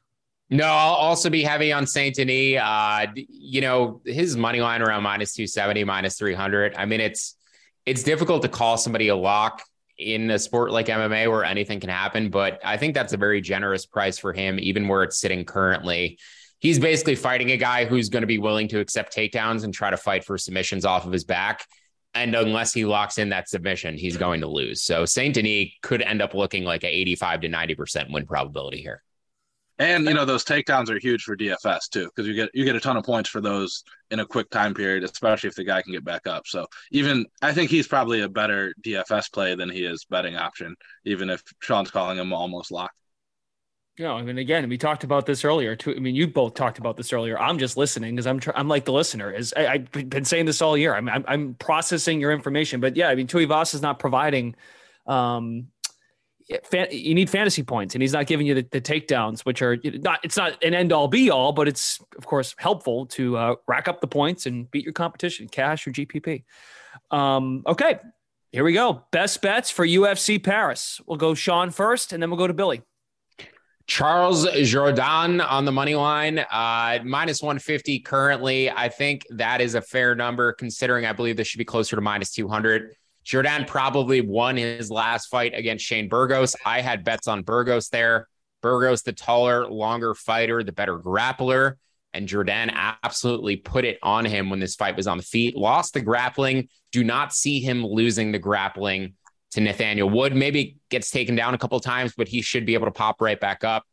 No, 0.49 0.67
I'll 0.67 0.95
also 0.95 1.29
be 1.29 1.43
heavy 1.43 1.73
on 1.73 1.87
Saint 1.87 2.15
Denis. 2.15 2.61
Uh, 2.63 3.07
you 3.15 3.61
know, 3.61 4.01
his 4.05 4.37
money 4.37 4.61
line 4.61 4.81
around 4.83 5.03
minus 5.03 5.33
270, 5.35 5.83
minus 5.83 6.17
300. 6.17 6.77
I 6.77 6.85
mean, 6.85 7.01
it's 7.01 7.36
it's 7.87 8.03
difficult 8.03 8.43
to 8.43 8.49
call 8.49 8.77
somebody 8.77 9.09
a 9.09 9.17
lock 9.17 9.63
in 9.99 10.31
a 10.31 10.39
sport 10.39 10.73
like 10.73 10.87
MMA 10.87 11.31
where 11.31 11.45
anything 11.45 11.81
can 11.81 11.89
happen, 11.89 12.29
but 12.29 12.61
I 12.65 12.77
think 12.77 12.95
that's 12.95 13.13
a 13.13 13.17
very 13.17 13.41
generous 13.41 13.87
price 13.87 14.19
for 14.19 14.33
him, 14.33 14.59
even 14.59 14.89
where 14.89 15.03
it's 15.05 15.19
sitting 15.19 15.45
currently. 15.45 16.19
He's 16.59 16.79
basically 16.79 17.15
fighting 17.15 17.53
a 17.53 17.57
guy 17.57 17.85
who's 17.85 18.09
going 18.09 18.23
to 18.23 18.27
be 18.27 18.39
willing 18.39 18.69
to 18.69 18.81
accept 18.81 19.17
takedowns 19.17 19.65
and 19.65 19.73
try 19.73 19.91
to 19.91 19.97
fight 19.97 20.25
for 20.25 20.37
submissions 20.37 20.85
off 20.85 21.07
of 21.07 21.13
his 21.13 21.25
back. 21.25 21.65
And 22.15 22.35
unless 22.35 22.73
he 22.73 22.85
locks 22.85 23.19
in 23.19 23.29
that 23.31 23.49
submission, 23.49 23.97
he's 23.97 24.17
going 24.17 24.41
to 24.41 24.47
lose. 24.47 24.83
So 24.83 25.05
Saint 25.05 25.35
Denis 25.35 25.69
could 25.83 26.03
end 26.03 26.23
up 26.23 26.35
looking 26.35 26.65
like 26.65 26.83
an 26.83 26.91
85 26.91 27.43
to 27.43 27.49
90% 27.49 28.13
win 28.13 28.27
probability 28.27 28.81
here. 28.81 29.03
And 29.79 30.07
you 30.07 30.15
know 30.15 30.25
those 30.25 30.45
takedowns 30.45 30.89
are 30.89 30.99
huge 30.99 31.23
for 31.23 31.37
DFS 31.37 31.91
too, 31.91 32.07
because 32.07 32.27
you 32.27 32.35
get 32.35 32.51
you 32.55 32.65
get 32.65 32.77
a 32.77 32.81
ton 32.81 32.97
of 32.97 33.05
points 33.05 33.29
for 33.29 33.43
those 33.43 33.85
in 34.11 34.21
a 34.21 34.27
quick 34.27 34.49
time 34.49 34.73
period, 34.73 35.05
especially 35.05 35.49
if 35.49 35.55
the 35.55 35.65
guy 35.65 35.83
can 35.83 35.93
get 35.93 36.05
back 36.05 36.27
up. 36.27 36.47
So 36.47 36.67
even 36.93 37.27
I 37.43 37.53
think 37.53 37.71
he's 37.71 37.87
probably 37.87 38.23
a 38.23 38.29
better 38.29 38.75
DFS 38.83 39.31
play 39.31 39.55
than 39.55 39.69
he 39.69 39.85
is 39.85 40.07
betting 40.09 40.37
option, 40.37 40.77
even 41.05 41.29
if 41.29 41.43
Sean's 41.61 41.91
calling 41.91 42.19
him 42.19 42.33
almost 42.33 42.71
locked. 42.71 42.95
Know, 43.99 44.15
I 44.15 44.23
mean, 44.23 44.37
again, 44.37 44.69
we 44.69 44.77
talked 44.77 45.05
about 45.05 45.25
this 45.25 45.43
earlier 45.43 45.75
too. 45.75 45.95
I 45.97 46.01
mean, 46.01 46.15
you 46.15 46.27
both 46.27 46.53
talked 46.53 46.79
about 46.79 46.99
this 46.99 47.15
earlier. 47.15 47.39
I'm 47.39 47.59
just 47.59 47.79
listening 47.79 48.15
because 48.15 48.27
I'm 48.27 48.39
tr- 48.39 48.51
I'm 48.55 48.69
like 48.69 48.85
the 48.85 48.93
listener. 48.93 49.31
Is 49.31 49.55
I, 49.57 49.79
have 49.79 50.11
been 50.11 50.25
saying 50.25 50.45
this 50.45 50.61
all 50.61 50.77
year. 50.77 50.95
I'm, 50.95 51.09
I'm, 51.09 51.25
I'm 51.27 51.55
processing 51.55 52.21
your 52.21 52.31
information, 52.31 52.81
but 52.81 52.95
yeah, 52.95 53.09
I 53.09 53.15
mean, 53.15 53.27
Tuivasa 53.27 53.75
is 53.75 53.83
not 53.83 53.99
providing. 53.99 54.55
Um, 55.07 55.69
you 56.49 57.15
need 57.15 57.29
fantasy 57.29 57.63
points, 57.63 57.95
and 57.95 58.03
he's 58.03 58.13
not 58.13 58.27
giving 58.27 58.47
you 58.47 58.55
the, 58.55 58.67
the 58.71 58.81
takedowns, 58.81 59.41
which 59.41 59.63
are 59.63 59.77
not. 59.85 60.21
It's 60.23 60.37
not 60.37 60.63
an 60.63 60.75
end 60.75 60.93
all 60.93 61.09
be 61.09 61.31
all, 61.31 61.53
but 61.53 61.67
it's 61.67 62.01
of 62.17 62.25
course 62.25 62.55
helpful 62.59 63.07
to 63.07 63.37
uh, 63.37 63.55
rack 63.67 63.89
up 63.89 64.01
the 64.01 64.07
points 64.07 64.47
and 64.47 64.71
beat 64.71 64.85
your 64.85 64.93
competition, 64.93 65.49
cash 65.49 65.87
or 65.87 65.91
GPP. 65.91 66.45
Um, 67.11 67.63
okay, 67.67 67.99
here 68.53 68.63
we 68.63 68.73
go. 68.73 69.03
Best 69.11 69.43
bets 69.43 69.71
for 69.71 69.85
UFC 69.85 70.43
Paris. 70.43 71.01
We'll 71.07 71.19
go 71.19 71.35
Sean 71.35 71.71
first, 71.71 72.13
and 72.13 72.23
then 72.23 72.31
we'll 72.31 72.39
go 72.39 72.47
to 72.47 72.55
Billy. 72.55 72.83
Charles 73.89 74.47
Jourdain 74.47 75.45
on 75.45 75.65
the 75.65 75.73
money 75.73 75.95
line, 75.95 76.39
uh, 76.39 76.99
minus 77.05 77.41
150 77.41 78.01
currently. 78.01 78.71
I 78.71 78.89
think 78.89 79.25
that 79.31 79.61
is 79.61 79.75
a 79.75 79.81
fair 79.81 80.15
number 80.15 80.53
considering 80.53 81.07
I 81.07 81.13
believe 81.13 81.37
this 81.37 81.47
should 81.47 81.59
be 81.59 81.65
closer 81.65 81.95
to 81.97 82.03
minus 82.03 82.33
200. 82.33 82.97
Jourdain 83.27 83.67
probably 83.67 84.21
won 84.21 84.57
his 84.57 84.91
last 84.91 85.27
fight 85.27 85.53
against 85.55 85.85
Shane 85.85 86.09
Burgos. 86.09 86.55
I 86.65 86.81
had 86.81 87.03
bets 87.03 87.27
on 87.27 87.43
Burgos 87.43 87.89
there. 87.89 88.29
Burgos, 88.63 89.03
the 89.03 89.13
taller, 89.13 89.67
longer 89.67 90.15
fighter, 90.15 90.63
the 90.63 90.73
better 90.73 90.99
grappler. 90.99 91.75
And 92.15 92.29
Jourdain 92.29 92.73
absolutely 93.03 93.57
put 93.57 93.85
it 93.85 93.99
on 94.03 94.25
him 94.25 94.49
when 94.49 94.61
this 94.61 94.77
fight 94.77 94.97
was 94.97 95.07
on 95.07 95.19
the 95.19 95.25
feet. 95.25 95.57
Lost 95.57 95.93
the 95.93 96.01
grappling. 96.01 96.69
Do 96.93 97.03
not 97.03 97.35
see 97.35 97.61
him 97.61 97.85
losing 97.85 98.33
the 98.33 98.39
grappling 98.39 99.15
to 99.51 99.61
Nathaniel 99.61 100.09
Wood. 100.09 100.35
Maybe 100.35 100.77
gets 100.89 101.11
taken 101.11 101.35
down 101.35 101.53
a 101.53 101.59
couple 101.59 101.79
times, 101.81 102.15
but 102.17 102.29
he 102.29 102.43
should 102.43 102.65
be 102.65 102.75
able 102.75 102.87
to 102.87 102.93
pop 102.93 103.21
right 103.21 103.39
back 103.39 103.65
up. 103.65 103.85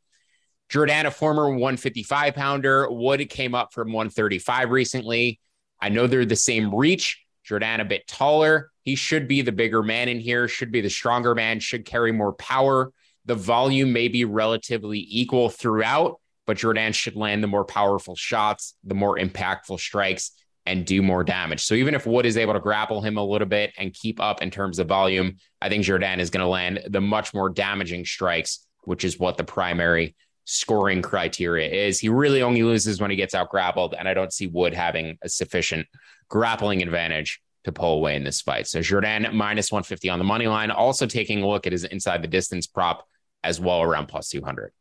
Jourdain, 0.69 1.05
a 1.05 1.11
former 1.11 1.49
155 1.49 2.35
pounder. 2.35 2.89
Wood 2.89 3.27
came 3.29 3.55
up 3.55 3.73
from 3.73 3.91
135 3.91 4.69
recently. 4.69 5.39
I 5.81 5.89
know 5.89 6.07
they're 6.07 6.23
the 6.23 6.35
same 6.35 6.73
reach. 6.73 7.23
Jourdain 7.49 7.81
a 7.81 7.85
bit 7.85 8.07
taller. 8.07 8.71
He 8.83 8.95
should 8.95 9.27
be 9.27 9.41
the 9.41 9.51
bigger 9.51 9.81
man 9.81 10.09
in 10.09 10.19
here, 10.19 10.47
should 10.47 10.71
be 10.71 10.81
the 10.81 10.89
stronger 10.89 11.33
man, 11.33 11.59
should 11.59 11.85
carry 11.85 12.11
more 12.11 12.33
power. 12.33 12.91
The 13.25 13.35
volume 13.35 13.93
may 13.93 14.09
be 14.09 14.25
relatively 14.25 15.05
equal 15.09 15.49
throughout, 15.49 16.19
but 16.45 16.57
Jourdain 16.57 16.93
should 16.93 17.15
land 17.15 17.41
the 17.41 17.47
more 17.47 17.65
powerful 17.65 18.15
shots, 18.15 18.75
the 18.83 18.95
more 18.95 19.17
impactful 19.17 19.79
strikes 19.79 20.31
and 20.65 20.85
do 20.85 21.01
more 21.01 21.23
damage. 21.23 21.63
So 21.63 21.75
even 21.75 21.93
if 21.93 22.05
Wood 22.05 22.25
is 22.25 22.37
able 22.37 22.53
to 22.53 22.59
grapple 22.59 23.01
him 23.01 23.17
a 23.17 23.23
little 23.23 23.47
bit 23.47 23.73
and 23.77 23.93
keep 23.93 24.21
up 24.21 24.41
in 24.41 24.49
terms 24.49 24.79
of 24.79 24.87
volume, 24.87 25.37
I 25.61 25.69
think 25.69 25.83
Jourdain 25.83 26.19
is 26.19 26.29
going 26.29 26.43
to 26.43 26.47
land 26.47 26.81
the 26.89 27.01
much 27.01 27.33
more 27.33 27.49
damaging 27.49 28.05
strikes, 28.05 28.65
which 28.83 29.03
is 29.03 29.19
what 29.19 29.37
the 29.37 29.43
primary 29.43 30.15
scoring 30.45 31.01
criteria 31.01 31.69
is. 31.69 31.99
He 31.99 32.09
really 32.09 32.41
only 32.41 32.63
loses 32.63 32.99
when 32.99 33.11
he 33.11 33.17
gets 33.17 33.33
out 33.33 33.49
grappled, 33.49 33.93
and 33.97 34.07
I 34.07 34.13
don't 34.13 34.33
see 34.33 34.47
Wood 34.47 34.73
having 34.73 35.17
a 35.21 35.29
sufficient 35.29 35.87
grappling 36.29 36.81
advantage 36.81 37.41
to 37.63 37.71
pull 37.71 37.95
away 37.95 38.15
in 38.15 38.23
this 38.23 38.41
fight. 38.41 38.67
So 38.67 38.79
Jourdain 38.79 39.31
minus 39.33 39.71
150 39.71 40.09
on 40.09 40.19
the 40.19 40.25
money 40.25 40.47
line, 40.47 40.71
also 40.71 41.05
taking 41.05 41.41
a 41.43 41.47
look 41.47 41.65
at 41.65 41.71
his 41.71 41.83
inside 41.83 42.21
the 42.21 42.27
distance 42.27 42.67
prop 42.67 43.07
as 43.43 43.59
well 43.59 43.81
around 43.81 44.07
plus 44.07 44.29
200. 44.29 44.71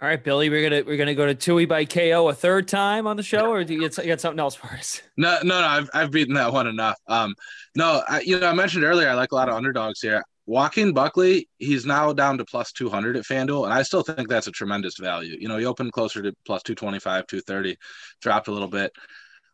All 0.00 0.06
right, 0.06 0.22
Billy, 0.22 0.50
we're 0.50 0.68
gonna 0.68 0.82
we're 0.86 0.98
gonna 0.98 1.14
go 1.14 1.24
to 1.24 1.34
Tui 1.34 1.64
by 1.64 1.86
KO 1.86 2.28
a 2.28 2.34
third 2.34 2.68
time 2.68 3.06
on 3.06 3.16
the 3.16 3.22
show, 3.22 3.50
or 3.50 3.64
do 3.64 3.72
you 3.72 3.80
get, 3.80 3.96
you 3.96 4.08
got 4.08 4.20
something 4.20 4.38
else 4.38 4.54
for 4.54 4.66
us? 4.66 5.00
No, 5.16 5.38
no, 5.42 5.58
no. 5.58 5.66
I've 5.66 5.88
I've 5.94 6.10
beaten 6.10 6.34
that 6.34 6.52
one 6.52 6.66
enough. 6.66 6.98
Um, 7.06 7.34
no, 7.74 8.02
I, 8.06 8.20
you 8.20 8.38
know 8.38 8.46
I 8.46 8.52
mentioned 8.52 8.84
earlier 8.84 9.08
I 9.08 9.14
like 9.14 9.32
a 9.32 9.34
lot 9.34 9.48
of 9.48 9.54
underdogs 9.54 10.02
here. 10.02 10.22
Joaquin 10.44 10.92
Buckley, 10.92 11.48
he's 11.58 11.86
now 11.86 12.12
down 12.12 12.36
to 12.38 12.44
plus 12.44 12.72
200 12.72 13.16
at 13.16 13.24
FanDuel, 13.24 13.64
and 13.64 13.72
I 13.72 13.82
still 13.82 14.02
think 14.02 14.28
that's 14.28 14.46
a 14.46 14.52
tremendous 14.52 14.98
value. 14.98 15.36
You 15.40 15.48
know, 15.48 15.56
he 15.56 15.64
opened 15.64 15.92
closer 15.92 16.22
to 16.22 16.32
plus 16.44 16.62
225, 16.62 17.26
230, 17.26 17.76
dropped 18.20 18.48
a 18.48 18.52
little 18.52 18.68
bit. 18.68 18.92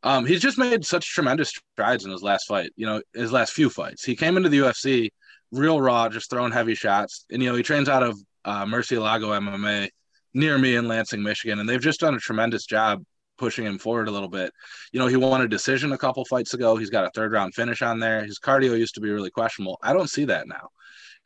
Um, 0.02 0.26
he's 0.26 0.40
just 0.40 0.58
made 0.58 0.84
such 0.84 1.06
tremendous 1.06 1.50
strides 1.50 2.04
in 2.04 2.10
his 2.10 2.22
last 2.22 2.46
fight, 2.46 2.72
you 2.76 2.86
know, 2.86 3.00
his 3.14 3.32
last 3.32 3.52
few 3.52 3.70
fights. 3.70 4.04
He 4.04 4.16
came 4.16 4.36
into 4.36 4.48
the 4.48 4.58
UFC 4.58 5.10
real 5.52 5.80
raw, 5.80 6.08
just 6.08 6.28
throwing 6.30 6.52
heavy 6.52 6.74
shots. 6.74 7.24
And, 7.30 7.42
you 7.42 7.48
know, 7.48 7.54
he 7.54 7.62
trains 7.62 7.88
out 7.88 8.02
of 8.02 8.18
uh, 8.44 8.64
Murcielago 8.64 9.38
MMA 9.38 9.88
near 10.34 10.58
me 10.58 10.76
in 10.76 10.88
Lansing, 10.88 11.22
Michigan, 11.22 11.60
and 11.60 11.68
they've 11.68 11.80
just 11.80 12.00
done 12.00 12.14
a 12.14 12.18
tremendous 12.18 12.64
job 12.64 13.04
pushing 13.38 13.64
him 13.64 13.78
forward 13.78 14.08
a 14.08 14.10
little 14.10 14.28
bit. 14.28 14.52
You 14.92 15.00
know, 15.00 15.06
he 15.06 15.16
won 15.16 15.40
a 15.42 15.48
decision 15.48 15.92
a 15.92 15.98
couple 15.98 16.24
fights 16.24 16.54
ago. 16.54 16.76
He's 16.76 16.90
got 16.90 17.04
a 17.04 17.10
third 17.14 17.32
round 17.32 17.54
finish 17.54 17.82
on 17.82 18.00
there. 18.00 18.24
His 18.24 18.38
cardio 18.38 18.78
used 18.78 18.94
to 18.94 19.00
be 19.00 19.10
really 19.10 19.30
questionable. 19.30 19.78
I 19.82 19.92
don't 19.92 20.10
see 20.10 20.24
that 20.26 20.48
now. 20.48 20.68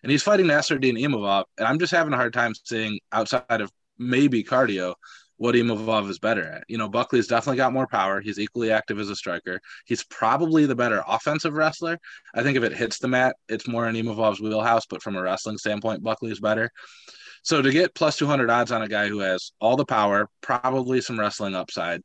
And 0.02 0.10
he's 0.10 0.22
fighting 0.22 0.46
Nassourdine 0.46 1.00
Imavov, 1.00 1.44
and 1.58 1.66
I'm 1.66 1.78
just 1.78 1.92
having 1.92 2.12
a 2.12 2.16
hard 2.16 2.32
time 2.32 2.52
seeing 2.64 3.00
outside 3.12 3.60
of 3.60 3.70
maybe 3.98 4.44
cardio 4.44 4.94
what 5.38 5.54
Imavov 5.54 6.08
is 6.08 6.18
better 6.18 6.46
at. 6.46 6.64
You 6.68 6.78
know, 6.78 6.88
Buckley's 6.88 7.26
definitely 7.26 7.58
got 7.58 7.72
more 7.72 7.86
power. 7.86 8.20
He's 8.20 8.38
equally 8.38 8.70
active 8.70 8.98
as 8.98 9.10
a 9.10 9.16
striker. 9.16 9.60
He's 9.84 10.04
probably 10.04 10.66
the 10.66 10.74
better 10.74 11.02
offensive 11.06 11.54
wrestler. 11.54 11.98
I 12.34 12.42
think 12.42 12.56
if 12.56 12.64
it 12.64 12.72
hits 12.72 12.98
the 12.98 13.08
mat, 13.08 13.36
it's 13.48 13.68
more 13.68 13.88
in 13.88 13.96
Imavov's 13.96 14.40
wheelhouse, 14.40 14.86
but 14.86 15.02
from 15.02 15.16
a 15.16 15.22
wrestling 15.22 15.58
standpoint, 15.58 16.02
Buckley 16.02 16.30
is 16.30 16.40
better. 16.40 16.70
So 17.42 17.62
to 17.62 17.70
get 17.70 17.94
plus 17.94 18.16
200 18.16 18.50
odds 18.50 18.72
on 18.72 18.82
a 18.82 18.88
guy 18.88 19.08
who 19.08 19.20
has 19.20 19.52
all 19.60 19.76
the 19.76 19.84
power, 19.84 20.28
probably 20.40 21.00
some 21.00 21.20
wrestling 21.20 21.54
upside, 21.54 22.02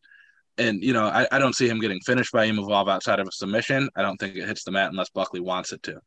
and 0.58 0.84
you 0.84 0.94
know, 0.94 1.06
I, 1.06 1.28
I 1.32 1.40
don't 1.40 1.56
see 1.56 1.68
him 1.68 1.80
getting 1.80 2.00
finished 2.02 2.32
by 2.32 2.48
Imavov 2.48 2.90
outside 2.90 3.20
of 3.20 3.28
a 3.28 3.32
submission. 3.32 3.90
I 3.96 4.02
don't 4.02 4.18
think 4.18 4.36
it 4.36 4.48
hits 4.48 4.64
the 4.64 4.72
mat 4.72 4.90
unless 4.90 5.10
Buckley 5.10 5.40
wants 5.40 5.72
it 5.72 5.82
to. 5.84 6.00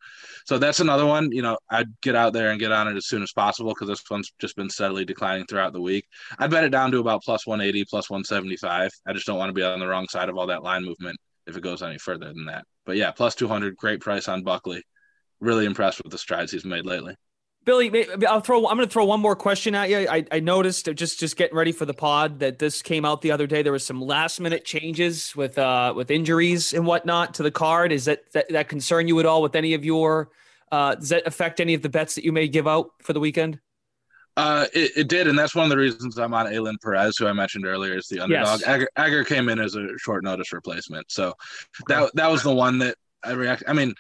So 0.45 0.59
that's 0.59 0.81
another 0.81 1.07
one. 1.07 1.31
You 1.33 1.43
know, 1.43 1.59
I'd 1.71 1.89
get 2.03 2.15
out 2.15 2.33
there 2.33 2.51
and 2.51 2.61
get 2.61 2.73
on 2.73 2.89
it 2.89 2.97
as 2.97 3.07
soon 3.07 3.23
as 3.23 3.33
possible 3.33 3.71
because 3.71 3.89
this 3.89 4.03
one's 4.11 4.33
just 4.39 4.57
been 4.57 4.71
steadily 4.71 5.05
declining 5.05 5.47
throughout 5.47 5.73
the 5.73 5.81
week. 5.81 6.07
I'd 6.39 6.51
bet 6.51 6.65
it 6.65 6.71
down 6.71 6.93
to 6.93 6.99
about 6.99 7.23
plus 7.23 7.47
180, 7.47 7.85
plus 7.89 8.11
175. 8.11 8.91
I 9.07 9.13
just 9.13 9.27
don't 9.27 9.39
want 9.39 9.49
to 9.49 9.55
be 9.55 9.63
on 9.63 9.81
the 9.81 9.87
wrong 9.87 10.09
side 10.09 10.29
of 10.29 10.37
all 10.37 10.47
that 10.49 10.63
line 10.63 10.85
movement 10.85 11.17
if 11.47 11.57
it 11.57 11.63
goes 11.63 11.83
any 11.83 11.99
further 11.99 12.27
than 12.27 12.47
that. 12.47 12.65
But 12.87 12.97
yeah, 12.97 13.11
plus 13.13 13.35
200, 13.35 13.77
great 13.77 14.01
price 14.01 14.29
on 14.29 14.43
Buckley. 14.43 14.83
Really 15.41 15.65
impressed 15.65 16.03
with 16.03 16.13
the 16.13 16.19
strides 16.19 16.53
he's 16.53 16.65
made 16.65 16.87
lately. 16.87 17.17
Billy, 17.65 18.07
I'll 18.29 18.41
throw. 18.41 18.67
I'm 18.67 18.77
going 18.77 18.87
to 18.87 18.93
throw 18.93 19.07
one 19.07 19.21
more 19.21 19.35
question 19.35 19.75
at 19.75 19.89
you. 19.89 20.07
I, 20.09 20.25
I 20.31 20.41
noticed 20.41 20.87
just 20.95 21.19
just 21.19 21.37
getting 21.37 21.57
ready 21.57 21.73
for 21.73 21.87
the 21.87 21.95
pod 21.95 22.41
that 22.41 22.59
this 22.59 22.83
came 22.83 23.05
out 23.05 23.23
the 23.23 23.33
other 23.33 23.47
day. 23.47 23.63
There 23.63 23.73
was 23.73 23.87
some 23.87 24.03
last 24.03 24.41
minute 24.41 24.65
changes 24.65 25.35
with 25.35 25.57
uh 25.57 25.95
with 25.97 26.11
injuries 26.11 26.73
and 26.75 26.87
whatnot 26.87 27.35
to 27.35 27.43
the 27.43 27.51
card. 27.51 27.93
Is 27.93 28.05
that 28.05 28.31
that, 28.33 28.49
that 28.51 28.69
concern 28.69 29.09
you 29.09 29.19
at 29.21 29.27
all 29.27 29.41
with 29.41 29.55
any 29.55 29.75
of 29.75 29.85
your? 29.85 30.31
Uh, 30.71 30.95
does 30.97 31.11
that 31.11 31.27
affect 31.27 31.61
any 31.61 31.75
of 31.75 31.83
the 31.83 31.89
bets 31.89 32.17
that 32.17 32.25
you 32.25 32.33
may 32.33 32.49
give 32.49 32.67
out 32.67 32.91
for 33.01 33.13
the 33.13 33.21
weekend? 33.21 33.61
Uh, 34.37 34.67
it, 34.73 34.91
it 34.97 35.09
did, 35.09 35.29
and 35.29 35.39
that's 35.39 35.55
one 35.55 35.65
of 35.65 35.71
the 35.71 35.77
reasons 35.77 36.19
I'm 36.19 36.35
on 36.35 36.47
Ailin 36.47 36.75
Perez, 36.83 37.17
who 37.17 37.29
I 37.29 37.33
mentioned 37.33 37.65
earlier, 37.65 37.97
is 37.97 38.09
the 38.09 38.19
underdog. 38.19 38.61
Yes. 38.61 38.67
Egger, 38.67 38.89
Egger 38.97 39.25
came 39.25 39.49
in 39.49 39.61
as 39.61 39.77
a 39.77 39.97
short 39.99 40.25
notice 40.25 40.53
replacement, 40.53 41.11
so 41.13 41.33
that 41.87 42.11
that 42.15 42.29
was 42.31 42.43
the 42.43 42.53
one 42.53 42.79
that 42.79 42.97
I 43.23 43.33
react. 43.33 43.63
I 43.69 43.73
mean, 43.73 43.95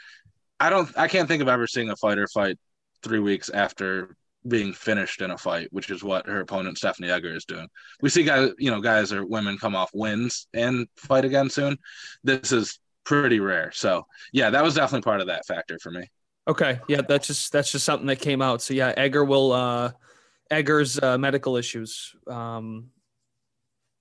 I 0.59 0.70
don't, 0.70 0.90
I 0.98 1.07
can't 1.07 1.29
think 1.29 1.40
of 1.40 1.48
ever 1.48 1.68
seeing 1.68 1.90
a 1.90 1.96
fighter 1.96 2.27
fight 2.27 2.59
three 3.05 3.21
weeks 3.21 3.51
after 3.51 4.17
being 4.47 4.73
finished 4.73 5.23
in 5.23 5.31
a 5.31 5.38
fight, 5.38 5.69
which 5.71 5.90
is 5.90 6.05
what 6.05 6.27
her 6.27 6.40
opponent 6.40 6.77
Stephanie 6.77 7.11
Egger 7.11 7.35
is 7.35 7.45
doing. 7.45 7.69
We 8.03 8.11
see 8.11 8.25
guys, 8.25 8.51
you 8.59 8.71
know, 8.71 8.81
guys 8.81 9.12
or 9.12 9.25
women 9.25 9.59
come 9.59 9.75
off 9.75 9.90
wins 9.95 10.49
and 10.53 10.87
fight 10.97 11.25
again 11.25 11.49
soon. 11.49 11.79
This 12.25 12.53
is 12.53 12.79
pretty 13.05 13.40
rare. 13.40 13.71
So 13.73 14.07
yeah, 14.33 14.51
that 14.51 14.62
was 14.62 14.75
definitely 14.75 15.03
part 15.03 15.21
of 15.21 15.29
that 15.29 15.47
factor 15.47 15.79
for 15.79 15.90
me. 15.90 16.11
Okay. 16.47 16.81
Yeah, 16.88 17.01
that's 17.09 17.27
just 17.27 17.53
that's 17.53 17.73
just 17.73 17.85
something 17.87 18.07
that 18.09 18.21
came 18.21 18.43
out. 18.43 18.61
So 18.61 18.75
yeah, 18.75 18.93
Egger 18.97 19.25
will 19.25 19.53
uh 19.53 19.93
Egger's 20.51 20.99
uh, 20.99 21.17
medical 21.17 21.57
issues. 21.57 22.14
Um 22.27 22.90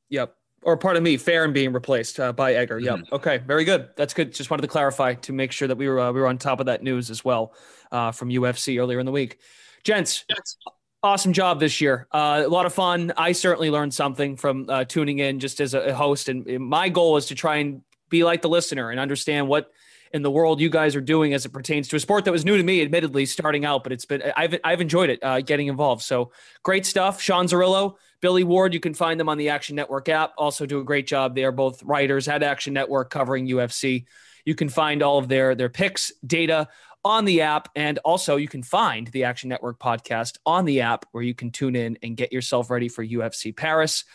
yep 0.09 0.35
or 0.63 0.77
pardon 0.77 1.03
me, 1.03 1.17
Fairn 1.17 1.53
being 1.53 1.73
replaced 1.73 2.19
uh, 2.19 2.33
by 2.33 2.53
Egger. 2.53 2.79
Yep. 2.79 2.95
Mm-hmm. 2.95 3.15
Okay. 3.15 3.37
Very 3.39 3.65
good. 3.65 3.89
That's 3.95 4.13
good. 4.13 4.33
Just 4.33 4.49
wanted 4.49 4.61
to 4.61 4.67
clarify 4.67 5.13
to 5.15 5.33
make 5.33 5.51
sure 5.51 5.67
that 5.67 5.77
we 5.77 5.87
were 5.87 5.99
uh, 5.99 6.11
we 6.11 6.19
were 6.19 6.27
on 6.27 6.37
top 6.37 6.59
of 6.59 6.65
that 6.67 6.83
news 6.83 7.09
as 7.09 7.23
well 7.23 7.53
uh, 7.91 8.11
from 8.11 8.29
UFC 8.29 8.79
earlier 8.79 8.99
in 8.99 9.05
the 9.05 9.11
week. 9.11 9.39
Gents, 9.83 10.23
yes. 10.29 10.57
awesome 11.01 11.33
job 11.33 11.59
this 11.59 11.81
year. 11.81 12.07
Uh, 12.11 12.43
a 12.45 12.47
lot 12.47 12.65
of 12.65 12.73
fun. 12.73 13.11
I 13.17 13.33
certainly 13.33 13.69
learned 13.69 13.93
something 13.93 14.37
from 14.37 14.69
uh, 14.69 14.85
tuning 14.85 15.19
in 15.19 15.39
just 15.39 15.59
as 15.59 15.73
a 15.73 15.93
host, 15.93 16.29
and 16.29 16.45
my 16.59 16.89
goal 16.89 17.17
is 17.17 17.25
to 17.27 17.35
try 17.35 17.57
and 17.57 17.81
be 18.09 18.23
like 18.23 18.41
the 18.41 18.49
listener 18.49 18.91
and 18.91 18.99
understand 18.99 19.47
what 19.47 19.71
in 20.13 20.21
the 20.21 20.31
world 20.31 20.61
you 20.61 20.69
guys 20.69 20.95
are 20.95 21.01
doing 21.01 21.33
as 21.33 21.45
it 21.45 21.49
pertains 21.49 21.87
to 21.87 21.95
a 21.95 21.99
sport 21.99 22.25
that 22.25 22.31
was 22.31 22.45
new 22.45 22.55
to 22.55 22.63
me, 22.63 22.81
admittedly, 22.81 23.25
starting 23.25 23.65
out, 23.65 23.83
but 23.83 23.91
it's 23.91 24.05
been 24.05 24.23
I've 24.37 24.57
I've 24.63 24.79
enjoyed 24.79 25.09
it 25.09 25.19
uh, 25.23 25.41
getting 25.41 25.67
involved. 25.67 26.03
So 26.03 26.31
great 26.61 26.85
stuff, 26.85 27.19
Sean 27.19 27.47
Zerillo, 27.47 27.95
Billy 28.21 28.43
Ward. 28.43 28.73
You 28.73 28.79
can 28.79 28.93
find 28.93 29.19
them 29.19 29.27
on 29.27 29.37
the 29.37 29.49
Action 29.49 29.75
Network 29.75 30.07
app. 30.09 30.33
Also 30.37 30.65
do 30.65 30.79
a 30.79 30.83
great 30.83 31.07
job. 31.07 31.35
They 31.35 31.43
are 31.43 31.51
both 31.51 31.81
writers 31.83 32.27
at 32.27 32.43
Action 32.43 32.73
Network 32.73 33.09
covering 33.09 33.47
UFC. 33.47 34.05
You 34.45 34.55
can 34.55 34.69
find 34.69 35.01
all 35.01 35.17
of 35.17 35.27
their 35.27 35.55
their 35.55 35.69
picks, 35.69 36.11
data 36.25 36.67
on 37.03 37.25
the 37.25 37.41
app, 37.41 37.69
and 37.75 37.97
also 37.99 38.35
you 38.35 38.47
can 38.47 38.63
find 38.63 39.07
the 39.07 39.23
Action 39.23 39.49
Network 39.49 39.79
podcast 39.79 40.37
on 40.45 40.65
the 40.65 40.81
app 40.81 41.05
where 41.11 41.23
you 41.23 41.33
can 41.33 41.49
tune 41.49 41.75
in 41.75 41.97
and 42.03 42.15
get 42.15 42.31
yourself 42.31 42.69
ready 42.69 42.87
for 42.87 43.03
UFC 43.05 43.55
Paris 43.55 44.05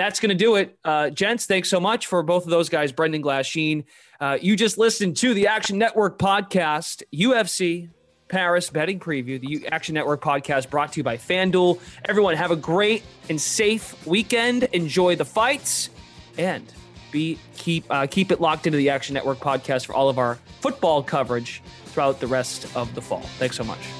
that's 0.00 0.18
going 0.18 0.30
to 0.30 0.34
do 0.34 0.56
it. 0.56 0.78
Uh, 0.84 1.10
gents, 1.10 1.46
thanks 1.46 1.68
so 1.68 1.78
much 1.78 2.06
for 2.06 2.22
both 2.22 2.44
of 2.44 2.50
those 2.50 2.68
guys, 2.68 2.90
Brendan 2.90 3.22
Glasheen. 3.22 3.84
Uh, 4.18 4.38
you 4.40 4.56
just 4.56 4.78
listened 4.78 5.16
to 5.18 5.34
the 5.34 5.46
Action 5.46 5.78
Network 5.78 6.18
podcast, 6.18 7.02
UFC 7.14 7.90
Paris 8.28 8.70
betting 8.70 8.98
preview, 8.98 9.40
the 9.40 9.68
Action 9.68 9.94
Network 9.94 10.22
podcast 10.22 10.70
brought 10.70 10.92
to 10.92 11.00
you 11.00 11.04
by 11.04 11.16
FanDuel. 11.16 11.80
Everyone, 12.06 12.34
have 12.36 12.50
a 12.50 12.56
great 12.56 13.02
and 13.28 13.38
safe 13.38 14.06
weekend. 14.06 14.64
Enjoy 14.64 15.16
the 15.16 15.24
fights 15.24 15.90
and 16.38 16.72
be 17.12 17.38
keep 17.56 17.84
uh, 17.90 18.06
keep 18.06 18.30
it 18.30 18.40
locked 18.40 18.66
into 18.66 18.78
the 18.78 18.88
Action 18.88 19.14
Network 19.14 19.38
podcast 19.38 19.84
for 19.84 19.94
all 19.94 20.08
of 20.08 20.18
our 20.18 20.36
football 20.60 21.02
coverage 21.02 21.62
throughout 21.86 22.20
the 22.20 22.26
rest 22.26 22.74
of 22.76 22.94
the 22.94 23.02
fall. 23.02 23.22
Thanks 23.38 23.56
so 23.56 23.64
much. 23.64 23.99